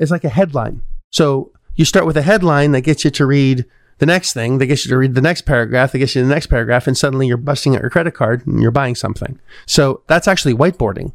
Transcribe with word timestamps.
is 0.00 0.10
like 0.10 0.24
a 0.24 0.28
headline. 0.30 0.82
So 1.10 1.52
you 1.76 1.84
start 1.84 2.06
with 2.06 2.16
a 2.16 2.22
headline 2.22 2.72
that 2.72 2.80
gets 2.80 3.04
you 3.04 3.10
to 3.12 3.26
read 3.26 3.64
the 3.98 4.06
next 4.06 4.32
thing, 4.32 4.58
that 4.58 4.66
gets 4.66 4.84
you 4.84 4.88
to 4.88 4.96
read 4.96 5.14
the 5.14 5.20
next 5.20 5.42
paragraph, 5.42 5.92
that 5.92 5.98
gets 5.98 6.16
you 6.16 6.22
to 6.22 6.26
the 6.26 6.34
next 6.34 6.46
paragraph, 6.46 6.86
and 6.86 6.96
suddenly 6.96 7.26
you're 7.26 7.36
busting 7.36 7.76
out 7.76 7.82
your 7.82 7.90
credit 7.90 8.14
card 8.14 8.46
and 8.46 8.60
you're 8.60 8.70
buying 8.70 8.94
something. 8.94 9.38
So 9.66 10.02
that's 10.08 10.26
actually 10.26 10.54
whiteboarding. 10.54 11.12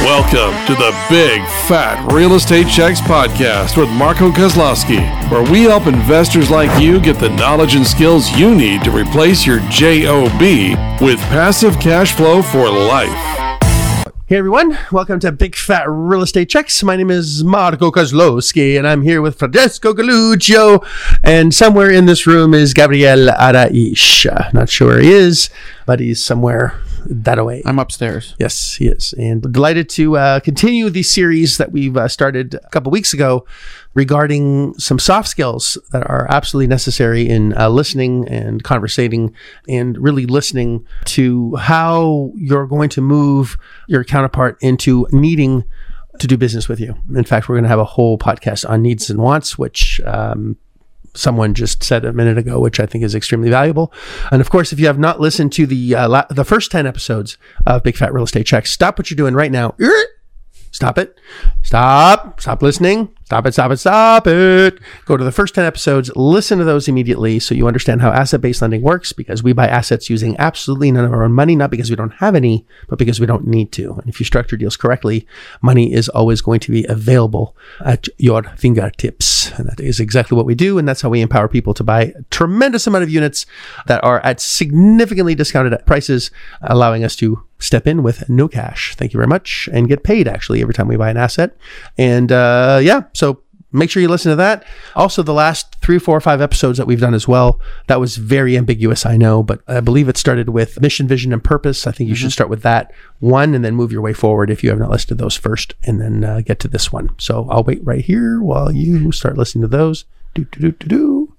Welcome 0.00 0.66
to 0.66 0.74
the 0.74 0.90
Big 1.08 1.40
Fat 1.68 2.12
Real 2.12 2.34
Estate 2.34 2.68
Checks 2.68 3.00
Podcast 3.00 3.76
with 3.76 3.88
Marco 3.90 4.30
Kozlowski, 4.30 5.00
where 5.30 5.50
we 5.50 5.62
help 5.62 5.86
investors 5.86 6.50
like 6.50 6.82
you 6.82 7.00
get 7.00 7.18
the 7.18 7.30
knowledge 7.30 7.74
and 7.74 7.86
skills 7.86 8.30
you 8.32 8.54
need 8.54 8.82
to 8.84 8.90
replace 8.90 9.46
your 9.46 9.60
JOB 9.70 10.40
with 11.00 11.20
passive 11.30 11.78
cash 11.80 12.12
flow 12.12 12.42
for 12.42 12.68
life. 12.68 13.43
Hey 14.26 14.38
everyone, 14.38 14.78
welcome 14.90 15.20
to 15.20 15.32
Big 15.32 15.54
Fat 15.54 15.84
Real 15.86 16.22
Estate 16.22 16.48
Checks. 16.48 16.82
My 16.82 16.96
name 16.96 17.10
is 17.10 17.44
Marco 17.44 17.90
Kozlowski 17.90 18.78
and 18.78 18.88
I'm 18.88 19.02
here 19.02 19.20
with 19.20 19.38
Francesco 19.38 19.92
Galuccio. 19.92 20.82
And 21.22 21.52
somewhere 21.54 21.90
in 21.90 22.06
this 22.06 22.26
room 22.26 22.54
is 22.54 22.72
Gabriel 22.72 23.28
Araish. 23.28 24.54
Not 24.54 24.70
sure 24.70 24.88
where 24.88 25.00
he 25.00 25.12
is, 25.12 25.50
but 25.84 26.00
he's 26.00 26.24
somewhere 26.24 26.80
that 27.06 27.38
away. 27.38 27.62
I'm 27.64 27.78
upstairs. 27.78 28.34
Yes, 28.38 28.74
he 28.74 28.86
is. 28.86 29.14
And 29.18 29.42
delighted 29.42 29.88
to 29.90 30.16
uh, 30.16 30.40
continue 30.40 30.90
the 30.90 31.02
series 31.02 31.58
that 31.58 31.72
we've 31.72 31.96
uh, 31.96 32.08
started 32.08 32.54
a 32.54 32.68
couple 32.70 32.90
weeks 32.90 33.12
ago 33.12 33.46
regarding 33.94 34.74
some 34.74 34.98
soft 34.98 35.28
skills 35.28 35.78
that 35.92 36.08
are 36.08 36.26
absolutely 36.30 36.66
necessary 36.66 37.28
in 37.28 37.56
uh, 37.56 37.68
listening 37.68 38.28
and 38.28 38.62
conversating 38.64 39.34
and 39.68 39.96
really 39.98 40.26
listening 40.26 40.86
to 41.04 41.54
how 41.56 42.32
you're 42.34 42.66
going 42.66 42.88
to 42.90 43.00
move 43.00 43.56
your 43.88 44.04
counterpart 44.04 44.58
into 44.60 45.06
needing 45.12 45.64
to 46.18 46.26
do 46.26 46.36
business 46.36 46.68
with 46.68 46.80
you. 46.80 46.94
In 47.14 47.24
fact, 47.24 47.48
we're 47.48 47.56
going 47.56 47.64
to 47.64 47.68
have 47.68 47.78
a 47.78 47.84
whole 47.84 48.18
podcast 48.18 48.68
on 48.68 48.82
needs 48.82 49.10
and 49.10 49.20
wants, 49.20 49.58
which 49.58 50.00
um, 50.04 50.56
someone 51.14 51.54
just 51.54 51.82
said 51.82 52.04
a 52.04 52.12
minute 52.12 52.38
ago, 52.38 52.60
which 52.60 52.80
I 52.80 52.86
think 52.86 53.04
is 53.04 53.14
extremely 53.14 53.50
valuable. 53.50 53.92
And 54.30 54.40
of 54.40 54.50
course, 54.50 54.72
if 54.72 54.80
you 54.80 54.86
have 54.86 54.98
not 54.98 55.20
listened 55.20 55.52
to 55.52 55.66
the 55.66 55.94
uh, 55.94 56.08
la- 56.08 56.26
the 56.30 56.44
first 56.44 56.70
ten 56.70 56.86
episodes 56.86 57.38
of 57.66 57.82
Big 57.82 57.96
Fat 57.96 58.12
Real 58.12 58.24
Estate 58.24 58.46
Check, 58.46 58.66
stop 58.66 58.98
what 58.98 59.10
you're 59.10 59.16
doing 59.16 59.34
right 59.34 59.52
now. 59.52 59.74
Stop 60.70 60.98
it. 60.98 61.18
Stop. 61.62 62.40
Stop 62.40 62.60
listening. 62.60 63.14
Stop 63.24 63.46
it. 63.46 63.52
Stop 63.52 63.70
it. 63.70 63.76
Stop 63.78 64.26
it. 64.26 64.78
Go 65.06 65.16
to 65.16 65.24
the 65.24 65.32
first 65.32 65.54
10 65.54 65.64
episodes, 65.64 66.10
listen 66.14 66.58
to 66.58 66.64
those 66.64 66.88
immediately 66.88 67.38
so 67.38 67.54
you 67.54 67.66
understand 67.66 68.02
how 68.02 68.10
asset 68.10 68.40
based 68.40 68.60
lending 68.60 68.82
works 68.82 69.12
because 69.12 69.42
we 69.42 69.52
buy 69.52 69.66
assets 69.66 70.10
using 70.10 70.36
absolutely 70.38 70.92
none 70.92 71.04
of 71.04 71.12
our 71.12 71.24
own 71.24 71.32
money, 71.32 71.56
not 71.56 71.70
because 71.70 71.90
we 71.90 71.96
don't 71.96 72.14
have 72.14 72.34
any, 72.34 72.66
but 72.88 72.98
because 72.98 73.20
we 73.20 73.26
don't 73.26 73.46
need 73.46 73.72
to. 73.72 73.94
And 73.94 74.08
if 74.08 74.20
you 74.20 74.26
structure 74.26 74.56
deals 74.56 74.76
correctly, 74.76 75.26
money 75.62 75.92
is 75.92 76.08
always 76.10 76.40
going 76.40 76.60
to 76.60 76.72
be 76.72 76.84
available 76.84 77.56
at 77.84 78.08
your 78.18 78.42
fingertips. 78.56 79.50
And 79.58 79.68
that 79.68 79.80
is 79.80 80.00
exactly 80.00 80.36
what 80.36 80.46
we 80.46 80.54
do. 80.54 80.78
And 80.78 80.86
that's 80.86 81.00
how 81.00 81.08
we 81.08 81.20
empower 81.20 81.48
people 81.48 81.74
to 81.74 81.84
buy 81.84 82.02
a 82.02 82.22
tremendous 82.30 82.86
amount 82.86 83.04
of 83.04 83.10
units 83.10 83.46
that 83.86 84.04
are 84.04 84.20
at 84.20 84.40
significantly 84.40 85.34
discounted 85.34 85.74
prices, 85.86 86.30
allowing 86.62 87.04
us 87.04 87.16
to 87.16 87.42
step 87.58 87.86
in 87.86 88.02
with 88.02 88.28
no 88.28 88.48
cash. 88.48 88.94
Thank 88.94 89.12
you 89.12 89.18
very 89.18 89.26
much. 89.26 89.68
And 89.72 89.88
get 89.88 90.02
paid 90.02 90.28
actually 90.28 90.60
every 90.60 90.74
time 90.74 90.88
we 90.88 90.96
buy 90.96 91.10
an 91.10 91.16
asset. 91.16 91.56
And 91.96 92.30
uh, 92.30 92.80
yeah, 92.82 93.04
so 93.14 93.42
make 93.74 93.90
sure 93.90 94.00
you 94.00 94.08
listen 94.08 94.30
to 94.30 94.36
that. 94.36 94.64
Also, 94.94 95.22
the 95.22 95.34
last 95.34 95.74
three, 95.82 95.98
four, 95.98 96.16
or 96.16 96.20
five 96.20 96.40
episodes 96.40 96.78
that 96.78 96.86
we've 96.86 97.00
done 97.00 97.12
as 97.12 97.26
well, 97.26 97.60
that 97.88 98.00
was 98.00 98.16
very 98.16 98.56
ambiguous, 98.56 99.04
I 99.04 99.16
know, 99.16 99.42
but 99.42 99.60
I 99.66 99.80
believe 99.80 100.08
it 100.08 100.16
started 100.16 100.48
with 100.48 100.80
mission, 100.80 101.08
vision, 101.08 101.32
and 101.32 101.42
purpose. 101.42 101.86
I 101.86 101.92
think 101.92 102.08
you 102.08 102.14
should 102.14 102.32
start 102.32 102.48
with 102.48 102.62
that 102.62 102.92
one 103.18 103.54
and 103.54 103.64
then 103.64 103.74
move 103.74 103.92
your 103.92 104.00
way 104.00 104.12
forward 104.12 104.48
if 104.48 104.62
you 104.62 104.70
have 104.70 104.78
not 104.78 104.90
listened 104.90 105.08
to 105.08 105.22
those 105.22 105.36
first 105.36 105.74
and 105.82 106.00
then 106.00 106.24
uh, 106.24 106.40
get 106.40 106.60
to 106.60 106.68
this 106.68 106.92
one. 106.92 107.10
So 107.18 107.48
I'll 107.50 107.64
wait 107.64 107.84
right 107.84 108.04
here 108.04 108.40
while 108.40 108.70
you 108.70 109.10
start 109.12 109.36
listening 109.36 109.62
to 109.62 109.68
those. 109.68 110.04
Do, 110.34 110.44
do, 110.44 110.60
do, 110.60 110.72
do, 110.72 110.86
do. 110.86 111.36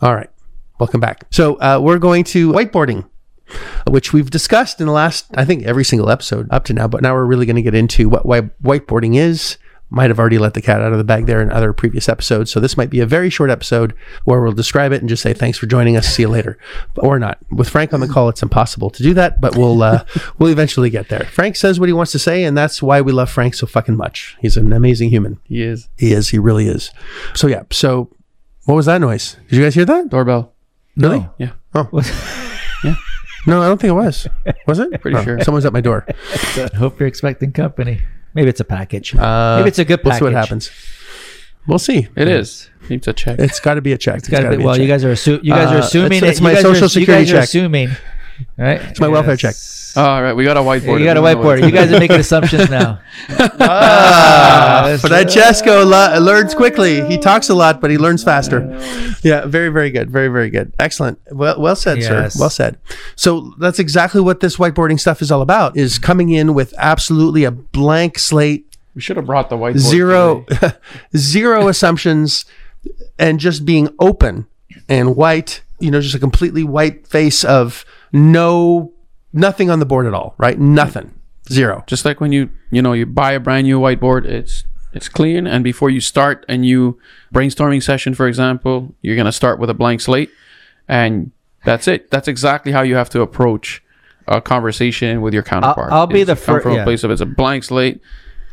All 0.00 0.14
right. 0.14 0.30
Welcome 0.78 1.00
back. 1.00 1.24
So 1.30 1.54
uh, 1.56 1.80
we're 1.82 1.98
going 1.98 2.24
to 2.24 2.52
whiteboarding 2.52 3.08
which 3.88 4.12
we've 4.12 4.28
discussed 4.28 4.80
in 4.80 4.86
the 4.86 4.92
last, 4.92 5.26
I 5.34 5.44
think, 5.44 5.64
every 5.64 5.84
single 5.84 6.10
episode 6.10 6.48
up 6.50 6.64
to 6.64 6.72
now. 6.72 6.88
But 6.88 7.02
now 7.02 7.14
we're 7.14 7.24
really 7.24 7.46
going 7.46 7.56
to 7.56 7.62
get 7.62 7.74
into 7.74 8.08
what 8.08 8.24
whiteboarding 8.24 9.16
is. 9.16 9.56
Might 9.88 10.10
have 10.10 10.18
already 10.18 10.38
let 10.38 10.54
the 10.54 10.62
cat 10.62 10.80
out 10.80 10.92
of 10.92 10.98
the 10.98 11.04
bag 11.04 11.26
there 11.26 11.40
in 11.40 11.52
other 11.52 11.72
previous 11.72 12.08
episodes. 12.08 12.50
So 12.50 12.58
this 12.58 12.76
might 12.76 12.90
be 12.90 13.00
a 13.00 13.06
very 13.06 13.30
short 13.30 13.50
episode 13.50 13.94
where 14.24 14.40
we'll 14.40 14.52
describe 14.52 14.92
it 14.92 15.00
and 15.00 15.08
just 15.08 15.22
say 15.22 15.32
thanks 15.32 15.58
for 15.58 15.66
joining 15.66 15.96
us. 15.96 16.08
See 16.08 16.22
you 16.22 16.28
later, 16.28 16.58
or 16.96 17.18
not. 17.18 17.38
With 17.50 17.68
Frank 17.68 17.94
on 17.94 18.00
the 18.00 18.08
call, 18.08 18.28
it's 18.28 18.42
impossible 18.42 18.90
to 18.90 19.02
do 19.02 19.14
that, 19.14 19.40
but 19.40 19.56
we'll 19.56 19.82
uh, 19.82 20.04
we'll 20.38 20.50
eventually 20.50 20.90
get 20.90 21.08
there. 21.08 21.24
Frank 21.26 21.54
says 21.56 21.78
what 21.78 21.88
he 21.88 21.92
wants 21.92 22.12
to 22.12 22.18
say, 22.18 22.44
and 22.44 22.58
that's 22.58 22.82
why 22.82 23.00
we 23.00 23.12
love 23.12 23.30
Frank 23.30 23.54
so 23.54 23.66
fucking 23.66 23.96
much. 23.96 24.36
He's 24.40 24.56
an 24.56 24.72
amazing 24.72 25.10
human. 25.10 25.38
He 25.44 25.62
is. 25.62 25.88
He 25.96 26.12
is. 26.12 26.30
He 26.30 26.38
really 26.38 26.66
is. 26.66 26.90
So 27.34 27.46
yeah. 27.46 27.62
So 27.70 28.10
what 28.64 28.74
was 28.74 28.86
that 28.86 29.00
noise? 29.00 29.36
Did 29.48 29.56
you 29.56 29.62
guys 29.62 29.74
hear 29.76 29.84
that? 29.84 30.08
Doorbell. 30.08 30.52
Really? 30.96 31.28
Yeah. 31.38 31.52
Oh. 31.74 31.88
yeah. 32.84 32.96
No, 33.46 33.62
I 33.62 33.68
don't 33.68 33.80
think 33.80 33.90
it 33.90 33.94
was. 33.94 34.26
Was 34.66 34.80
it? 34.80 35.00
Pretty 35.00 35.22
sure. 35.22 35.40
Someone's 35.40 35.64
at 35.64 35.72
my 35.72 35.80
door. 35.80 36.04
I 36.08 36.68
hope 36.76 36.98
you're 36.98 37.06
expecting 37.06 37.52
company. 37.52 38.00
Maybe 38.36 38.48
it's 38.50 38.60
a 38.60 38.64
package. 38.64 39.14
Uh, 39.16 39.56
Maybe 39.58 39.68
it's 39.68 39.78
a 39.80 39.84
good 39.84 40.00
We'll 40.04 40.12
package. 40.12 40.18
see 40.20 40.24
what 40.24 40.32
happens. 40.34 40.70
We'll 41.66 41.78
see. 41.80 42.06
It 42.14 42.28
is. 42.28 42.70
Needs 42.88 43.08
a 43.08 43.12
check. 43.12 43.40
It's 43.40 43.58
got 43.58 43.74
to 43.74 43.80
be 43.82 43.92
a 43.92 43.98
check. 43.98 44.18
It's 44.18 44.28
Gotta 44.28 44.44
gotta 44.44 44.56
be- 44.56 44.58
be 44.58 44.62
a 44.62 44.66
well, 44.66 44.78
you 44.78 44.86
guys 44.86 45.04
are 45.04 45.12
assu- 45.12 45.42
you 45.42 45.52
guys 45.52 45.70
Uh, 45.72 45.74
are 45.74 45.78
assuming 45.78 46.18
it's- 46.18 46.30
it's 46.32 46.38
it- 46.38 46.42
my 46.42 46.50
you 46.50 46.54
guys 46.56 46.62
social 46.62 46.84
are, 46.84 46.88
security 46.88 47.12
you 47.26 47.26
guys 47.26 47.32
are 47.32 47.36
check. 47.38 47.44
assuming, 47.48 47.88
right? 48.56 48.80
It's 48.90 49.00
my 49.00 49.08
welfare 49.08 49.36
check. 49.36 49.54
All 49.96 50.22
right. 50.22 50.32
We 50.34 50.44
got 50.44 50.56
a 50.56 50.60
whiteboard. 50.60 50.98
You 51.00 51.04
got 51.06 51.16
a 51.16 51.20
whiteboard. 51.20 51.64
You 51.64 51.70
guys 51.70 51.90
are 51.92 51.98
making 51.98 52.20
assumptions 52.20 52.68
now. 52.80 53.00
Ah, 53.88 54.96
Francesco 55.00 55.84
le- 55.84 56.18
learns 56.20 56.54
quickly. 56.54 57.06
He 57.06 57.18
talks 57.18 57.48
a 57.48 57.54
lot, 57.54 57.80
but 57.80 57.90
he 57.90 57.98
learns 57.98 58.22
faster. 58.22 58.60
Yeah, 59.22 59.46
very, 59.46 59.68
very 59.70 59.90
good. 59.90 60.10
Very, 60.10 60.28
very 60.28 60.50
good. 60.50 60.72
Excellent. 60.78 61.18
Well, 61.32 61.60
well 61.60 61.76
said, 61.76 61.98
Yes. 61.98 62.34
sir. 62.34 62.40
Well 62.40 62.50
said. 62.50 62.78
So 63.16 63.54
that's 63.58 63.78
exactly 63.78 64.20
what 64.20 64.40
this 64.40 64.56
whiteboarding 64.56 65.00
stuff 65.00 65.22
is 65.22 65.30
all 65.32 65.42
about: 65.42 65.76
is 65.76 65.98
coming 65.98 66.30
in 66.30 66.54
with 66.54 66.74
absolutely 66.78 67.44
a 67.44 67.50
blank 67.50 68.18
slate, 68.18 68.76
We 68.94 69.00
should 69.00 69.16
have 69.16 69.26
brought 69.26 69.50
the 69.50 69.56
whiteboard. 69.56 69.78
zero, 69.78 70.44
today. 70.48 70.72
zero 71.16 71.68
assumptions, 71.68 72.44
and 73.18 73.40
just 73.40 73.64
being 73.64 73.88
open 73.98 74.46
and 74.88 75.16
white. 75.16 75.62
You 75.78 75.90
know, 75.90 76.00
just 76.00 76.14
a 76.14 76.18
completely 76.18 76.64
white 76.64 77.06
face 77.06 77.44
of 77.44 77.84
no, 78.12 78.92
nothing 79.36 79.70
on 79.70 79.78
the 79.78 79.86
board 79.86 80.06
at 80.06 80.14
all. 80.14 80.34
Right? 80.38 80.58
Nothing. 80.58 81.14
Zero. 81.50 81.84
Just 81.86 82.04
like 82.04 82.20
when 82.20 82.32
you 82.32 82.50
you 82.70 82.82
know 82.82 82.92
you 82.92 83.06
buy 83.06 83.32
a 83.32 83.40
brand 83.40 83.66
new 83.66 83.78
whiteboard, 83.78 84.24
it's 84.24 84.64
it's 84.92 85.08
clean, 85.08 85.46
and 85.46 85.62
before 85.62 85.90
you 85.90 86.00
start 86.00 86.44
a 86.48 86.56
new 86.56 86.98
brainstorming 87.32 87.82
session, 87.82 88.14
for 88.14 88.26
example, 88.26 88.94
you're 89.02 89.16
gonna 89.16 89.30
start 89.30 89.60
with 89.60 89.70
a 89.70 89.74
blank 89.74 90.00
slate, 90.00 90.30
and 90.88 91.30
that's 91.64 91.86
it. 91.86 92.10
That's 92.10 92.26
exactly 92.28 92.72
how 92.72 92.82
you 92.82 92.96
have 92.96 93.10
to 93.10 93.20
approach 93.20 93.82
a 94.26 94.40
conversation 94.40 95.20
with 95.20 95.34
your 95.34 95.44
counterpart. 95.44 95.92
I'll 95.92 96.06
be 96.08 96.22
Is 96.22 96.26
the 96.26 96.34
to 96.34 96.40
come 96.40 96.54
fir- 96.56 96.60
from 96.62 96.72
yeah. 96.74 96.80
a 96.80 96.84
place 96.84 97.04
of 97.04 97.10
it's 97.12 97.20
a 97.20 97.26
blank 97.26 97.62
slate, 97.62 98.00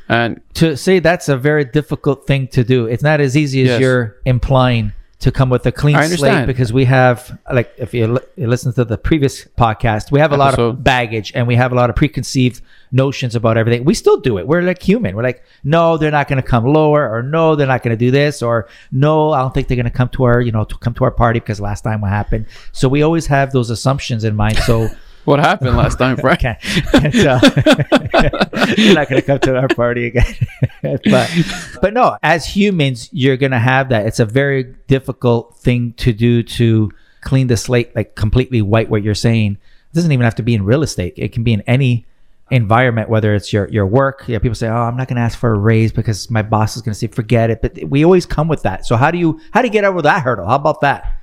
and 0.07 0.39
to 0.55 0.77
say 0.77 0.99
that's 0.99 1.29
a 1.29 1.37
very 1.37 1.65
difficult 1.65 2.27
thing 2.27 2.47
to 2.49 2.63
do. 2.63 2.85
It's 2.85 3.01
not 3.01 3.21
as 3.21 3.35
easy 3.35 3.63
as 3.63 3.69
Yes. 3.69 3.81
you're 3.81 4.15
implying 4.25 4.93
to 5.23 5.31
come 5.31 5.49
with 5.49 5.65
a 5.65 5.71
clean 5.71 5.95
slate 6.17 6.31
because 6.45 6.73
we 6.73 6.83
have 6.83 7.39
like 7.51 7.73
if 7.77 7.93
you, 7.93 8.07
li- 8.07 8.27
you 8.35 8.45
listen 8.45 8.73
to 8.73 8.83
the 8.83 8.97
previous 8.97 9.45
podcast, 9.45 10.11
we 10.11 10.19
have 10.19 10.33
a 10.33 10.37
lot 10.37 10.59
of 10.59 10.83
baggage 10.83 11.31
and 11.33 11.47
we 11.47 11.55
have 11.55 11.71
a 11.71 11.75
lot 11.75 11.89
of 11.89 11.95
preconceived 11.95 12.61
notions 12.91 13.33
about 13.33 13.57
everything. 13.57 13.85
We 13.85 13.93
still 13.93 14.19
do 14.19 14.37
it. 14.37 14.45
We're 14.45 14.61
like 14.61 14.81
human. 14.81 15.15
We're 15.15 15.23
like, 15.23 15.41
no, 15.63 15.97
they're 15.97 16.11
not 16.11 16.27
going 16.27 16.41
to 16.41 16.47
come 16.47 16.65
lower, 16.65 17.09
or 17.09 17.23
no, 17.23 17.55
they're 17.55 17.67
not 17.67 17.83
going 17.83 17.97
to 17.97 18.05
do 18.05 18.11
this, 18.11 18.41
or 18.41 18.67
no, 18.91 19.31
I 19.31 19.39
don't 19.41 19.53
think 19.53 19.69
they're 19.69 19.77
going 19.77 19.85
to 19.85 19.91
come 19.91 20.09
to 20.09 20.23
our, 20.25 20.41
you 20.41 20.51
know, 20.51 20.65
to 20.65 20.77
come 20.77 20.93
to 20.95 21.05
our 21.05 21.11
party 21.11 21.39
because 21.39 21.61
last 21.61 21.81
time 21.81 22.01
what 22.01 22.09
happened. 22.09 22.45
So 22.73 22.89
we 22.89 23.01
always 23.01 23.25
have 23.27 23.51
those 23.51 23.69
assumptions 23.69 24.25
in 24.25 24.35
mind. 24.35 24.57
So 24.59 24.89
what 25.25 25.39
happened 25.39 25.77
last 25.77 25.97
time, 25.97 26.17
Frank? 26.17 26.39
Okay. 26.39 26.57
so, 27.11 27.39
you're 28.77 28.95
not 28.95 29.09
going 29.09 29.21
to 29.21 29.23
come 29.25 29.39
to 29.39 29.57
our 29.57 29.67
party 29.69 30.07
again. 30.07 30.35
but, 30.81 31.31
but 31.81 31.93
no, 31.93 32.17
as 32.23 32.45
humans, 32.45 33.09
you're 33.11 33.37
going 33.37 33.51
to 33.51 33.59
have 33.59 33.89
that. 33.89 34.05
It's 34.05 34.19
a 34.19 34.25
very 34.25 34.63
difficult 34.87 35.57
thing 35.57 35.93
to 35.93 36.13
do 36.13 36.43
to 36.43 36.91
clean 37.21 37.47
the 37.47 37.57
slate, 37.57 37.95
like 37.95 38.15
completely 38.15 38.61
white, 38.61 38.89
what 38.89 39.03
you're 39.03 39.15
saying. 39.15 39.53
It 39.53 39.95
doesn't 39.95 40.11
even 40.11 40.23
have 40.23 40.35
to 40.35 40.43
be 40.43 40.55
in 40.55 40.65
real 40.65 40.83
estate. 40.83 41.13
It 41.17 41.31
can 41.31 41.43
be 41.43 41.53
in 41.53 41.61
any 41.61 42.05
environment, 42.51 43.09
whether 43.09 43.33
it's 43.33 43.53
your, 43.53 43.67
your 43.69 43.87
work. 43.87 44.25
Yeah, 44.27 44.39
people 44.39 44.55
say, 44.55 44.67
oh, 44.67 44.75
I'm 44.75 44.97
not 44.97 45.07
going 45.07 45.15
to 45.15 45.21
ask 45.21 45.39
for 45.39 45.53
a 45.53 45.57
raise 45.57 45.91
because 45.91 46.29
my 46.29 46.41
boss 46.41 46.75
is 46.75 46.81
going 46.81 46.93
to 46.93 46.99
say, 46.99 47.07
forget 47.07 47.49
it. 47.49 47.61
But 47.61 47.83
we 47.85 48.03
always 48.03 48.25
come 48.25 48.47
with 48.47 48.63
that. 48.63 48.85
So 48.85 48.95
how 48.95 49.11
do 49.11 49.17
you, 49.17 49.39
how 49.51 49.61
do 49.61 49.67
you 49.67 49.71
get 49.71 49.85
over 49.85 50.01
that 50.01 50.21
hurdle? 50.21 50.47
How 50.47 50.55
about 50.55 50.81
that? 50.81 51.22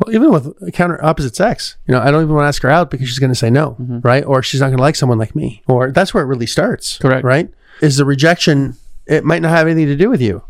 Well, 0.00 0.14
even 0.14 0.32
with 0.32 0.46
a 0.62 0.72
counter 0.72 1.02
opposite 1.04 1.36
sex, 1.36 1.76
you 1.86 1.92
know, 1.92 2.00
I 2.00 2.10
don't 2.10 2.22
even 2.22 2.34
want 2.34 2.44
to 2.44 2.48
ask 2.48 2.62
her 2.62 2.70
out 2.70 2.90
because 2.90 3.08
she's 3.08 3.18
going 3.18 3.30
to 3.30 3.36
say 3.36 3.50
no, 3.50 3.72
mm-hmm. 3.72 4.00
right? 4.00 4.24
Or 4.24 4.42
she's 4.42 4.60
not 4.60 4.68
going 4.68 4.78
to 4.78 4.82
like 4.82 4.96
someone 4.96 5.18
like 5.18 5.36
me. 5.36 5.62
Or 5.68 5.90
that's 5.90 6.14
where 6.14 6.22
it 6.22 6.26
really 6.26 6.46
starts. 6.46 6.98
Correct. 6.98 7.24
Right? 7.24 7.50
Is 7.82 7.98
the 7.98 8.04
rejection, 8.04 8.76
it 9.06 9.24
might 9.24 9.42
not 9.42 9.50
have 9.50 9.66
anything 9.66 9.86
to 9.86 9.96
do 9.96 10.08
with 10.08 10.20
you. 10.20 10.42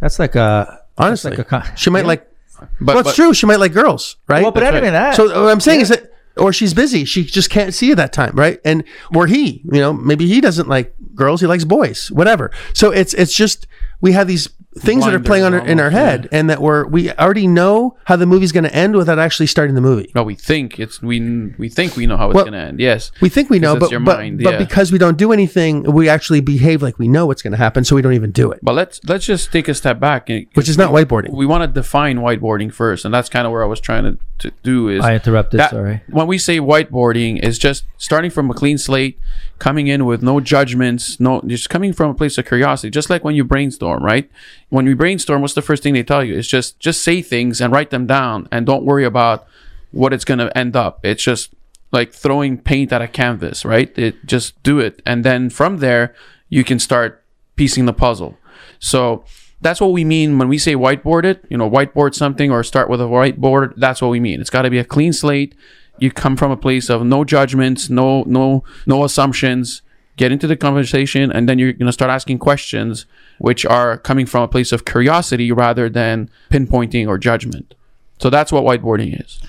That's 0.00 0.18
like 0.18 0.34
a, 0.34 0.82
Honestly. 0.98 1.30
like 1.30 1.38
a 1.38 1.44
con- 1.44 1.64
she 1.76 1.90
might 1.90 2.04
like, 2.04 2.30
But, 2.58 2.68
well, 2.80 2.98
it's 2.98 3.10
but- 3.10 3.16
true. 3.16 3.32
She 3.32 3.46
might 3.46 3.60
like 3.60 3.72
girls, 3.72 4.16
right? 4.28 4.42
well, 4.42 4.52
but 4.52 4.62
not 4.62 4.74
right. 4.74 4.82
that. 4.82 5.14
So 5.16 5.26
what 5.26 5.50
I'm 5.50 5.60
saying 5.60 5.80
is 5.80 5.88
that 5.88 6.12
or 6.38 6.52
she's 6.52 6.72
busy. 6.72 7.04
She 7.04 7.24
just 7.24 7.50
can't 7.50 7.74
see 7.74 7.88
you 7.88 7.94
that 7.96 8.12
time, 8.12 8.34
right? 8.36 8.60
And 8.64 8.84
or 9.14 9.26
he, 9.26 9.62
you 9.64 9.80
know, 9.80 9.92
maybe 9.92 10.26
he 10.26 10.40
doesn't 10.40 10.68
like 10.68 10.94
girls, 11.14 11.40
he 11.40 11.46
likes 11.46 11.64
boys, 11.64 12.10
whatever. 12.10 12.50
So 12.74 12.90
it's 12.90 13.14
it's 13.14 13.34
just 13.34 13.66
we 14.00 14.12
have 14.12 14.28
these 14.28 14.48
things 14.78 15.04
that 15.04 15.14
are 15.14 15.20
playing 15.20 15.44
on 15.44 15.54
our, 15.54 15.60
in 15.66 15.80
our 15.80 15.90
Blinders 15.90 15.92
head, 16.22 16.28
and 16.32 16.50
that 16.50 16.60
we're 16.62 16.86
we 16.86 17.10
already 17.12 17.46
know 17.46 17.96
how 18.04 18.16
the 18.16 18.26
movie's 18.26 18.52
going 18.52 18.64
to 18.64 18.74
end 18.74 18.96
without 18.96 19.18
actually 19.18 19.46
starting 19.46 19.74
the 19.74 19.80
movie. 19.80 20.10
No, 20.14 20.22
we 20.22 20.34
think 20.34 20.78
it's 20.78 21.02
we 21.02 21.20
we 21.58 21.68
think 21.68 21.96
we 21.96 22.06
know 22.06 22.16
how 22.16 22.30
it's 22.30 22.34
Well, 22.36 22.44
gonna 22.44 22.58
end. 22.58 22.80
Yes, 22.80 23.12
We 23.20 23.28
think 23.28 23.50
we 23.50 23.58
know, 23.58 23.76
but 23.78 23.90
your 23.90 24.00
but, 24.00 24.18
mind, 24.18 24.42
but 24.42 24.52
yeah. 24.54 24.58
because 24.58 24.90
we 24.92 24.98
don't 24.98 25.18
do 25.18 25.32
anything, 25.32 25.82
we 25.82 26.08
actually 26.08 26.40
behave 26.40 26.82
like 26.82 26.98
we 26.98 27.08
know 27.08 27.26
what's 27.26 27.42
going 27.42 27.52
to 27.52 27.58
happen, 27.58 27.84
so 27.84 27.94
we 27.96 28.02
don't 28.02 28.14
even 28.14 28.30
do 28.32 28.50
it, 28.52 28.60
but 28.62 28.74
let's 28.74 29.00
let's 29.04 29.26
just 29.26 29.52
take 29.52 29.68
a 29.68 29.74
step 29.74 29.98
back. 30.00 30.28
and- 30.30 30.46
which 30.54 30.68
is 30.68 30.78
not 30.78 30.90
whiteboarding. 30.92 31.30
we 31.32 31.46
want 31.46 31.62
to 31.62 31.68
define 31.68 32.18
whiteboarding 32.18 32.72
first, 32.72 33.04
and 33.04 33.12
that's 33.12 33.28
kind 33.28 33.46
of 33.46 33.52
where 33.52 33.62
I 33.62 33.66
was 33.66 33.80
trying 33.80 34.04
to, 34.04 34.18
to 34.38 34.52
do 34.62 34.88
is 34.88 35.04
I 35.04 35.14
interrupted. 35.14 35.60
that- 35.60 35.70
sorry. 35.70 36.02
When 36.08 36.26
we 36.26 36.38
say 36.38 36.58
whiteboarding, 36.58 37.38
is 37.42 37.58
just 37.58 37.84
starting 37.96 38.30
from 38.30 38.50
a 38.50 38.54
clean 38.54 38.78
slate, 38.78 39.18
coming 39.58 39.86
in 39.88 40.04
with 40.06 40.22
no 40.22 40.40
judgments, 40.40 41.18
no 41.20 41.40
just 41.46 41.68
coming 41.70 41.92
from 41.92 42.10
a 42.10 42.14
place 42.14 42.38
of 42.38 42.46
curiosity. 42.46 42.90
Just 42.90 43.10
like 43.10 43.24
when 43.24 43.34
you 43.34 43.44
brainstorm, 43.44 44.02
right? 44.04 44.30
When 44.70 44.84
we 44.84 44.94
brainstorm, 44.94 45.40
what's 45.40 45.54
the 45.54 45.62
first 45.62 45.82
thing 45.82 45.94
they 45.94 46.02
tell 46.02 46.22
you? 46.22 46.36
It's 46.36 46.48
just 46.48 46.78
just 46.78 47.02
say 47.02 47.22
things 47.22 47.60
and 47.60 47.72
write 47.72 47.90
them 47.90 48.06
down, 48.06 48.48
and 48.52 48.66
don't 48.66 48.84
worry 48.84 49.04
about 49.04 49.46
what 49.90 50.12
it's 50.12 50.24
gonna 50.24 50.52
end 50.54 50.76
up. 50.76 51.00
It's 51.04 51.22
just 51.22 51.54
like 51.90 52.12
throwing 52.12 52.58
paint 52.58 52.92
at 52.92 53.00
a 53.00 53.08
canvas, 53.08 53.64
right? 53.64 53.96
It 53.98 54.26
just 54.26 54.62
do 54.62 54.78
it, 54.78 55.00
and 55.06 55.24
then 55.24 55.48
from 55.50 55.78
there 55.78 56.14
you 56.48 56.64
can 56.64 56.78
start 56.78 57.24
piecing 57.56 57.86
the 57.86 57.92
puzzle. 57.92 58.36
So 58.78 59.24
that's 59.60 59.80
what 59.80 59.92
we 59.92 60.04
mean 60.04 60.38
when 60.38 60.48
we 60.48 60.58
say 60.58 60.74
whiteboard 60.74 61.24
it. 61.24 61.44
You 61.48 61.56
know, 61.56 61.68
whiteboard 61.68 62.14
something 62.14 62.50
or 62.50 62.62
start 62.62 62.88
with 62.88 63.00
a 63.00 63.04
whiteboard. 63.04 63.74
That's 63.76 64.00
what 64.00 64.08
we 64.10 64.20
mean. 64.20 64.40
It's 64.40 64.50
got 64.50 64.62
to 64.62 64.70
be 64.70 64.78
a 64.78 64.84
clean 64.84 65.12
slate. 65.12 65.54
You 65.98 66.12
come 66.12 66.36
from 66.36 66.50
a 66.50 66.56
place 66.56 66.88
of 66.88 67.04
no 67.04 67.24
judgments, 67.24 67.90
no 67.90 68.22
no 68.24 68.64
no 68.86 69.04
assumptions. 69.04 69.82
Get 70.18 70.32
into 70.32 70.46
the 70.46 70.56
conversation, 70.56 71.30
and 71.32 71.48
then 71.48 71.58
you're 71.58 71.72
gonna 71.72 71.92
start 71.92 72.10
asking 72.10 72.38
questions, 72.40 73.06
which 73.38 73.64
are 73.64 73.96
coming 73.96 74.26
from 74.26 74.42
a 74.42 74.48
place 74.48 74.72
of 74.72 74.84
curiosity 74.84 75.50
rather 75.52 75.88
than 75.88 76.28
pinpointing 76.50 77.06
or 77.08 77.16
judgment. 77.18 77.74
So 78.18 78.28
that's 78.28 78.50
what 78.52 78.64
whiteboarding 78.64 79.18
is. 79.24 79.40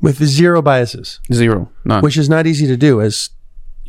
with 0.00 0.16
zero 0.24 0.60
biases, 0.62 1.20
Zero, 1.32 1.70
none. 1.84 2.02
which 2.02 2.16
is 2.16 2.28
not 2.28 2.46
easy 2.46 2.66
to 2.66 2.76
do. 2.76 3.00
As 3.00 3.30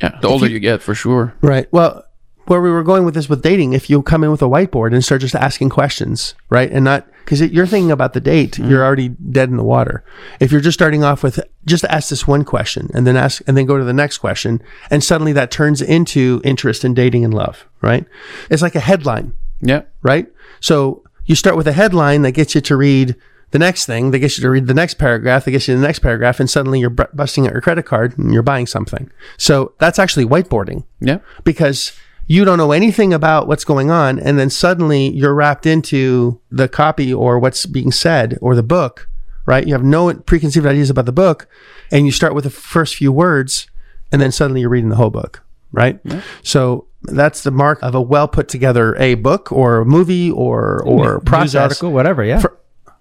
yeah, 0.01 0.17
the 0.21 0.27
older 0.27 0.47
you, 0.47 0.59
get, 0.59 0.81
for 0.81 0.93
sure. 0.93 1.33
right, 1.41 1.67
well, 1.71 2.03
where 2.47 2.61
we 2.61 2.69
were 2.71 2.83
going 2.83 3.05
with 3.05 3.13
this 3.13 3.29
with 3.29 3.41
dating, 3.41 3.73
if 3.73 3.89
you 3.89 4.01
come 4.01 4.23
in 4.23 4.31
with 4.31 4.41
a 4.41 4.45
whiteboard 4.45 4.93
and 4.93 5.03
start 5.03 5.21
just 5.21 5.35
asking 5.35 5.69
questions, 5.69 6.33
right, 6.49 6.71
and 6.71 6.83
not 6.85 7.05
because 7.25 7.41
you're 7.41 7.67
thinking 7.67 7.91
about 7.91 8.13
the 8.13 8.21
date, 8.21 8.53
Mm-hmm. 8.53 8.69
you're 8.71 8.85
already 8.85 9.09
dead 9.09 9.49
in 9.49 9.57
the 9.57 9.63
water. 9.63 10.03
If 10.39 10.51
you're 10.51 10.61
just 10.61 10.77
starting 10.79 11.03
off 11.03 11.23
with 11.23 11.39
just 11.65 11.83
ask 11.85 12.09
this 12.09 12.25
one 12.25 12.45
question 12.45 12.89
and 12.93 13.05
then 13.05 13.17
ask 13.17 13.41
and 13.47 13.57
then 13.57 13.65
go 13.65 13.77
to 13.77 13.83
the 13.83 13.93
next 13.93 14.19
question, 14.19 14.61
and 14.89 15.03
suddenly 15.03 15.33
that 15.33 15.51
turns 15.51 15.81
into 15.81 16.41
interest 16.43 16.85
in 16.85 16.93
dating 16.93 17.25
and 17.25 17.33
love, 17.33 17.67
right? 17.81 18.05
It's 18.49 18.61
like 18.61 18.75
a 18.75 18.79
headline. 18.79 19.33
Yeah, 19.61 19.81
right? 20.01 20.27
So 20.61 21.03
you 21.25 21.35
start 21.35 21.57
with 21.57 21.67
a 21.67 21.73
headline 21.73 22.21
that 22.21 22.31
gets 22.31 22.55
you 22.55 22.61
to 22.61 22.77
read 22.77 23.15
the 23.51 23.59
next 23.59 23.85
thing, 23.85 24.11
that 24.11 24.19
gets 24.19 24.37
you 24.37 24.41
to 24.43 24.49
read 24.49 24.67
the 24.67 24.73
next 24.73 24.95
paragraph, 24.95 25.45
that 25.45 25.51
gets 25.51 25.67
you 25.67 25.73
to 25.73 25.79
the 25.79 25.85
next 25.87 25.99
paragraph, 25.99 26.39
and 26.39 26.49
suddenly 26.49 26.79
you're 26.79 26.89
bu- 26.89 27.05
busting 27.13 27.45
out 27.47 27.53
your 27.53 27.61
credit 27.61 27.83
card 27.85 28.17
and 28.17 28.33
you're 28.33 28.43
buying 28.43 28.67
something. 28.67 29.09
So 29.37 29.73
that's 29.79 29.99
actually 29.99 30.25
whiteboarding 30.25 30.83
yeah, 30.99 31.19
because 31.43 31.91
you 32.27 32.45
don't 32.45 32.57
know 32.57 32.71
anything 32.71 33.13
about 33.13 33.47
what's 33.47 33.63
going 33.63 33.89
on, 33.89 34.19
and 34.19 34.37
then 34.37 34.49
suddenly 34.49 35.09
you're 35.09 35.33
wrapped 35.33 35.65
into 35.65 36.39
the 36.51 36.67
copy 36.67 37.13
or 37.13 37.39
what's 37.39 37.65
being 37.65 37.91
said 37.91 38.37
or 38.41 38.53
the 38.53 38.63
book, 38.63 39.09
right? 39.45 39.65
You 39.65 39.73
have 39.73 39.83
no 39.83 40.13
preconceived 40.13 40.65
ideas 40.65 40.89
about 40.89 41.05
the 41.05 41.11
book, 41.11 41.47
and 41.91 42.05
you 42.05 42.11
start 42.11 42.35
with 42.35 42.43
the 42.43 42.49
first 42.49 42.95
few 42.95 43.11
words, 43.11 43.67
and 44.11 44.21
then 44.21 44.31
suddenly 44.31 44.61
you're 44.61 44.69
reading 44.69 44.89
the 44.89 44.97
whole 44.97 45.09
book, 45.09 45.43
right? 45.71 45.99
So 46.43 46.87
that's 47.03 47.43
the 47.43 47.51
mark 47.51 47.81
of 47.81 47.95
a 47.95 48.01
well 48.01 48.27
put 48.27 48.49
together 48.49 48.95
a 48.97 49.15
book 49.15 49.51
or 49.51 49.77
a 49.79 49.85
movie 49.85 50.29
or 50.29 50.83
or 50.83 51.19
process 51.21 51.53
News 51.53 51.55
article, 51.55 51.91
whatever. 51.93 52.23
Yeah. 52.23 52.39
For- 52.39 52.57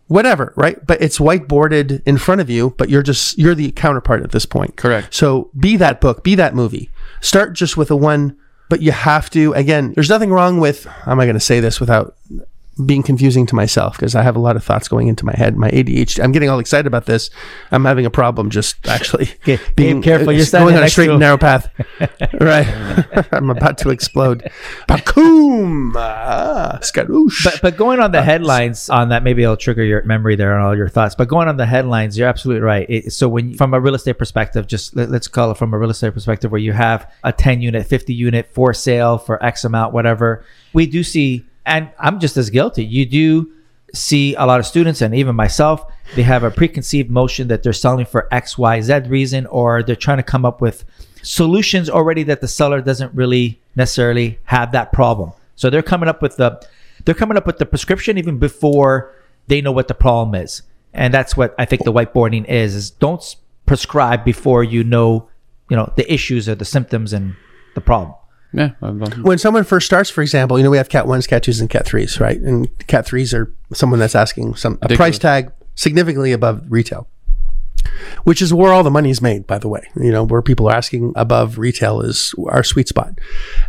whatever, 0.09 0.53
right? 0.57 0.85
But 0.87 1.03
it's 1.03 1.19
whiteboarded 1.19 2.03
in 2.07 2.17
front 2.19 2.41
of 2.41 2.49
you, 2.49 2.75
but 2.79 2.89
you're 2.89 3.03
just 3.03 3.39
you're 3.39 3.55
the 3.55 3.73
counterpart 3.73 4.23
at 4.23 4.31
this 4.31 4.47
point. 4.47 4.77
Correct. 4.77 5.13
So 5.13 5.51
be 5.59 5.77
that 5.77 6.01
book, 6.01 6.23
be 6.23 6.35
that 6.37 6.55
movie. 6.55 6.91
Start 7.21 7.55
just 7.55 7.77
with 7.77 7.91
a 7.91 7.97
one, 7.97 8.37
but 8.69 8.83
you 8.83 8.93
have 8.93 9.31
to 9.31 9.53
again, 9.55 9.93
there's 9.95 10.11
nothing 10.11 10.31
wrong 10.31 10.61
with 10.61 10.85
how 10.85 11.13
am 11.13 11.21
I 11.21 11.25
going 11.27 11.35
to 11.35 11.41
say 11.41 11.61
this 11.61 11.81
without 11.81 12.17
being 12.85 13.03
confusing 13.03 13.47
to 13.47 13.55
myself 13.55 13.97
because 13.97 14.15
I 14.15 14.23
have 14.23 14.37
a 14.37 14.39
lot 14.39 14.57
of 14.57 14.63
thoughts 14.65 14.89
going 14.89 15.09
into 15.09 15.25
my 15.25 15.35
head. 15.35 15.57
My 15.57 15.71
ADHD. 15.71 16.23
I'm 16.23 16.33
getting 16.33 16.51
all 16.51 16.59
excited 16.59 16.87
about 16.87 17.07
this. 17.07 17.31
I'm 17.71 17.85
having 17.85 18.05
a 18.05 18.11
problem 18.11 18.51
just 18.51 18.87
actually 18.89 19.31
Gabe, 19.45 20.03
careful, 20.03 20.33
you're 20.33 20.45
uh, 20.45 20.59
going 20.59 20.77
on 20.77 20.83
a 20.83 20.89
straight 20.89 21.09
and 21.09 21.21
narrow 21.21 21.39
path. 21.39 21.69
right. 22.41 22.67
I'm 23.33 23.51
about 23.51 23.79
to 23.79 23.91
explode. 23.91 24.51
Bakoom. 24.89 25.95
Ah. 25.97 26.79
But 27.45 27.61
but 27.63 27.77
going 27.77 28.01
on 28.01 28.13
the 28.13 28.23
headlines 28.23 28.91
on 28.91 29.09
that, 29.09 29.23
maybe 29.23 29.43
it'll 29.43 29.57
trigger 29.57 29.85
your 29.85 30.03
memory 30.05 30.37
there 30.37 30.55
and 30.55 30.65
all 30.65 30.77
your 30.77 30.89
thoughts. 30.89 31.15
But 31.15 31.29
going 31.29 31.49
on 31.49 31.57
the 31.57 31.67
headlines, 31.67 32.19
you're 32.19 32.29
absolutely 32.29 32.63
right. 32.63 32.87
It, 32.89 33.13
so 33.13 33.29
when 33.29 33.55
from 33.55 33.73
a 33.75 33.81
real 33.81 33.95
estate 33.95 34.19
perspective, 34.19 34.67
just 34.67 34.95
let, 34.97 35.11
us 35.11 35.29
call 35.29 35.51
it 35.51 35.57
from 35.57 35.73
a 35.73 35.79
real 35.79 35.91
estate 35.91 36.13
perspective, 36.13 36.51
where 36.51 36.61
you 36.61 36.73
have 36.73 37.11
a 37.25 37.33
10 37.33 37.63
unit, 37.63 37.87
50 37.87 38.13
unit 38.13 38.49
for 38.53 38.75
sale 38.75 39.19
for 39.19 39.43
X 39.45 39.65
amount, 39.65 39.93
whatever, 39.93 40.45
we 40.73 40.87
do 40.87 41.03
see, 41.03 41.45
and 41.67 41.91
I'm 41.99 42.21
just 42.21 42.37
as 42.37 42.49
guilty. 42.49 42.85
You 42.85 43.05
do 43.05 43.53
see 43.93 44.35
a 44.35 44.47
lot 44.47 44.61
of 44.61 44.67
students 44.67 45.03
and 45.03 45.15
even 45.15 45.35
myself, 45.35 45.85
they 46.15 46.23
have 46.23 46.45
a 46.45 46.51
preconceived 46.51 47.11
notion 47.11 47.49
that 47.49 47.63
they're 47.63 47.73
selling 47.73 48.07
for 48.07 48.29
X, 48.33 48.57
Y, 48.57 48.81
Z 48.81 49.01
reason, 49.09 49.47
or 49.47 49.83
they're 49.83 49.97
trying 49.97 50.19
to 50.19 50.23
come 50.23 50.45
up 50.45 50.61
with 50.61 50.85
solutions 51.23 51.91
already 51.91 52.23
that 52.23 52.41
the 52.41 52.49
seller 52.49 52.81
doesn't 52.81 53.13
really 53.15 53.61
necessarily 53.75 54.39
have 54.45 54.73
that 54.73 54.93
problem. 54.93 55.33
So 55.57 55.69
they're 55.69 55.83
coming 55.83 56.09
up 56.09 56.23
with 56.23 56.37
the 56.37 56.65
they're 57.05 57.15
coming 57.15 57.37
up 57.37 57.47
with 57.47 57.59
the 57.59 57.67
prescription 57.67 58.17
even 58.19 58.39
before 58.39 59.15
they 59.49 59.61
know 59.61 59.73
what 59.73 59.89
the 59.89 59.95
problem 59.95 60.35
is. 60.41 60.63
And 60.95 61.13
that's 61.13 61.37
what 61.37 61.55
I 61.59 61.65
think 61.65 61.85
the 61.85 61.93
whiteboarding 61.93 62.47
is 62.47 62.75
is 62.75 62.91
don't 62.91 63.37
prescribe 63.67 64.25
before 64.25 64.63
you 64.63 64.85
know, 64.85 65.29
you 65.69 65.77
know, 65.77 65.93
the 65.97 66.11
issues 66.13 66.49
or 66.49 66.55
the 66.55 66.65
symptoms 66.65 67.13
and 67.13 67.35
the 67.75 67.81
problem. 67.81 68.15
Yeah. 68.53 68.71
When 68.81 69.39
someone 69.39 69.65
first 69.65 69.87
starts, 69.87 70.09
for 70.11 70.23
example, 70.23 70.59
you 70.59 70.65
know, 70.65 70.71
we 70.71 70.77
have 70.77 70.89
cat 70.89 71.07
ones, 71.07 71.27
cat 71.27 71.43
twos, 71.43 71.61
and 71.61 71.69
cat 71.69 71.87
threes, 71.87 72.21
right? 72.21 72.39
And 72.39 72.69
cat 72.87 73.05
threes 73.07 73.35
are 73.35 73.53
someone 73.73 73.99
that's 73.99 74.15
asking 74.15 74.55
some 74.57 74.75
a 74.75 74.87
Ridiculous. 74.87 74.97
price 74.97 75.19
tag 75.19 75.53
significantly 75.75 76.33
above 76.33 76.63
retail, 76.69 77.09
which 78.25 78.41
is 78.41 78.55
where 78.55 78.73
all 78.73 78.83
the 78.83 78.91
money 78.91 79.11
is 79.11 79.21
made, 79.21 79.47
by 79.47 79.59
the 79.59 79.69
way. 79.69 79.83
You 79.97 80.11
know, 80.11 80.25
where 80.25 80.43
people 80.43 80.69
are 80.69 80.75
asking 80.75 81.13
above 81.17 81.59
retail 81.59 82.01
is 82.01 82.35
our 82.49 82.63
sweet 82.63 82.89
spot. 82.89 83.19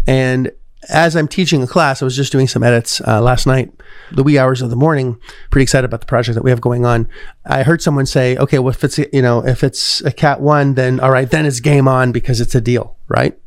And 0.06 0.52
as 0.90 1.16
I'm 1.16 1.28
teaching 1.28 1.64
a 1.64 1.68
class, 1.68 2.02
I 2.02 2.06
was 2.06 2.16
just 2.16 2.32
doing 2.32 2.48
some 2.48 2.64
edits 2.64 3.02
uh, 3.02 3.20
last 3.22 3.46
night, 3.46 3.72
the 4.12 4.24
wee 4.24 4.38
hours 4.38 4.62
of 4.62 4.70
the 4.70 4.76
morning. 4.76 5.20
Pretty 5.50 5.64
excited 5.64 5.86
about 5.86 6.00
the 6.00 6.06
project 6.06 6.36
that 6.36 6.44
we 6.44 6.52
have 6.52 6.62
going 6.62 6.86
on. 6.86 7.10
I 7.46 7.64
heard 7.64 7.82
someone 7.82 8.06
say, 8.06 8.38
"Okay, 8.38 8.60
well, 8.60 8.70
if 8.70 8.84
it's 8.84 8.98
you 9.00 9.22
know, 9.22 9.46
if 9.46 9.64
it's 9.64 10.02
a 10.02 10.12
cat 10.12 10.40
one, 10.40 10.76
then 10.76 11.00
all 11.00 11.12
right, 11.12 11.30
then 11.30 11.46
it's 11.46 11.60
game 11.60 11.88
on 11.88 12.12
because 12.12 12.40
it's 12.40 12.56
a 12.56 12.62
deal, 12.62 12.96
right?" 13.10 13.38